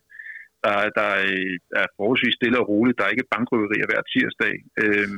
[0.66, 1.10] der, der
[1.82, 2.98] er forholdsvis stille og roligt.
[2.98, 4.54] Der er ikke bankrøverier hver tirsdag.
[4.84, 5.10] Øh,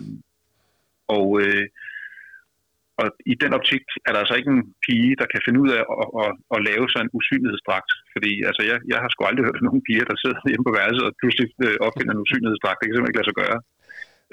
[1.17, 1.65] og, øh,
[3.01, 5.83] og i den optik er der altså ikke en pige, der kan finde ud af
[6.01, 7.91] at, at, at lave sig en usynlighedsdragt.
[8.13, 11.03] Fordi altså, jeg, jeg har sgu aldrig hørt nogen piger, der sidder hjemme på værelset
[11.07, 12.77] og pludselig øh, opfinder en usynlighedsdragt.
[12.77, 13.57] Det kan simpelthen ikke lade sig gøre.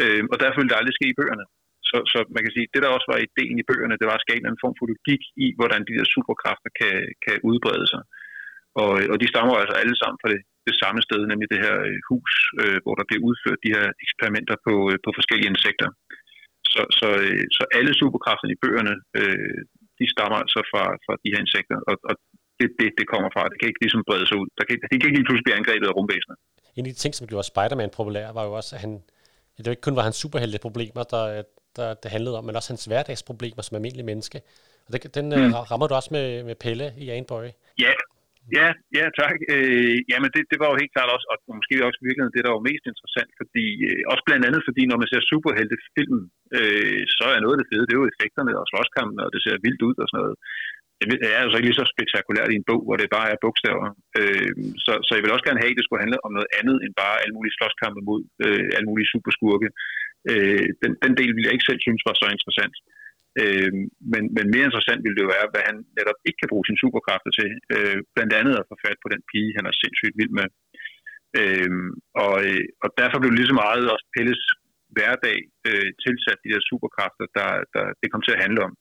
[0.03, 1.45] Øh, og derfor vil det aldrig ske i bøgerne.
[1.93, 4.27] Så, så man kan sige, det der også var ideen i bøgerne, det var at
[4.27, 8.03] skabe en form for logik i, hvordan de der superkræfter kan, kan udbrede sig.
[8.83, 11.77] Og, og de stammer altså alle sammen fra det, det samme sted, nemlig det her
[11.89, 12.33] øh, hus,
[12.63, 15.89] øh, hvor der bliver udført de her eksperimenter på, øh, på forskellige insekter.
[16.73, 19.59] Så, så, øh, så alle superkræfterne i bøgerne, øh,
[20.01, 22.15] de stammer altså fra, fra de her insekter, og, og
[22.59, 23.43] det, det, det kommer fra.
[23.51, 24.49] Det kan ikke ligesom brede sig ud.
[24.59, 26.37] Der kan, det kan ikke lige pludselig blive angrebet af rumvæsener.
[26.79, 28.93] En af de ting, som gjorde Spider-Man populær, var jo også, at han,
[29.55, 31.25] det var ikke kun var hans superhelte-problemer, der,
[31.77, 34.39] der, det handlede om, men også hans hverdagsproblemer som almindelig menneske.
[34.87, 35.53] Og det, den øh, mm.
[35.71, 37.47] rammer du også med, med Pelle i Anboy.
[37.85, 37.93] Ja,
[38.59, 38.69] ja,
[38.99, 39.37] ja tak.
[39.55, 42.47] Øh, jamen det, det var jo helt klart også, og måske også i virkeligheden det,
[42.47, 46.21] der var mest interessant, fordi øh, også blandt andet, fordi når man ser superhelte-film,
[46.59, 49.41] øh, så er noget af det fede, det er jo effekterne og slåskampen, og det
[49.43, 50.37] ser vildt ud og sådan noget.
[51.01, 53.89] Det er altså ikke lige så spektakulært i en bog, hvor det bare er bogstaver.
[54.19, 54.53] Øh,
[54.85, 56.93] så, så jeg vil også gerne have, at det skulle handle om noget andet end
[57.03, 59.69] bare alle mulige slåskampe mod øh, alle mulige superskurke.
[59.69, 62.77] Øh, Øh, den, den del ville jeg ikke selv synes var så interessant.
[63.41, 63.73] Øh,
[64.13, 66.81] men, men mere interessant ville det jo være, hvad han netop ikke kan bruge sin
[66.83, 67.51] superkræfter til.
[67.75, 70.49] Øh, blandt andet at få fat på den pige, han er sindssygt vild med.
[71.41, 71.71] Øh,
[72.25, 74.43] og, øh, og derfor blev det lige så meget også Pelles
[74.97, 78.73] hverdag øh, tilsat de der superkræfter, der, der det kom til at handle om.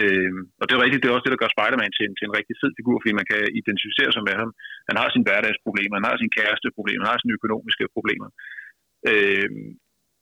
[0.00, 2.26] Øh, og det er rigtigt, det er også det, der gør Spider-Man til en, til
[2.26, 4.50] en rigtig fed figur, fordi man kan identificere sig med ham.
[4.88, 8.28] Han har sine hverdagsproblemer, han har sine kæresteproblemer, han har sine økonomiske problemer.
[9.10, 9.50] Øh,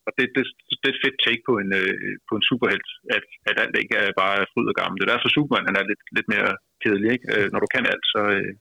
[0.08, 0.42] og det, det,
[0.80, 1.94] det er et fedt take på en, øh,
[2.28, 4.96] på en superhelt, at, at alt ikke er bare fryd og gammel.
[4.96, 6.50] Det er derfor Superman han er lidt, lidt mere
[6.82, 7.08] kedelig.
[7.14, 7.26] Ikke?
[7.34, 8.52] Øh, når du kan alt, så, øh,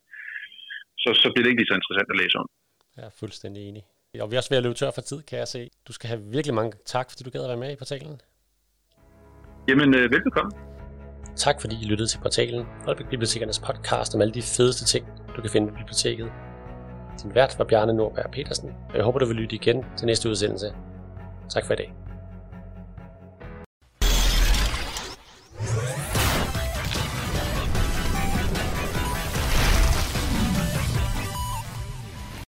[1.03, 2.47] så, så bliver det ikke lige så interessant at læse om.
[2.97, 3.83] Jeg er fuldstændig enig.
[4.23, 5.61] Og vi er også ved at løbe tør for tid, kan jeg se.
[5.87, 8.15] Du skal have virkelig mange tak, fordi du gad at være med i portalen.
[9.69, 10.51] Jamen, øh, velbekomme.
[11.45, 15.03] Tak fordi I lyttede til portalen, Holbæk Bibliotekernes podcast om alle de fedeste ting,
[15.35, 16.27] du kan finde på biblioteket.
[17.21, 20.29] Din vært var Bjarne Nordberg Petersen, og jeg håber, du vil lytte igen til næste
[20.29, 20.67] udsendelse.
[21.49, 22.06] Tak for i dag.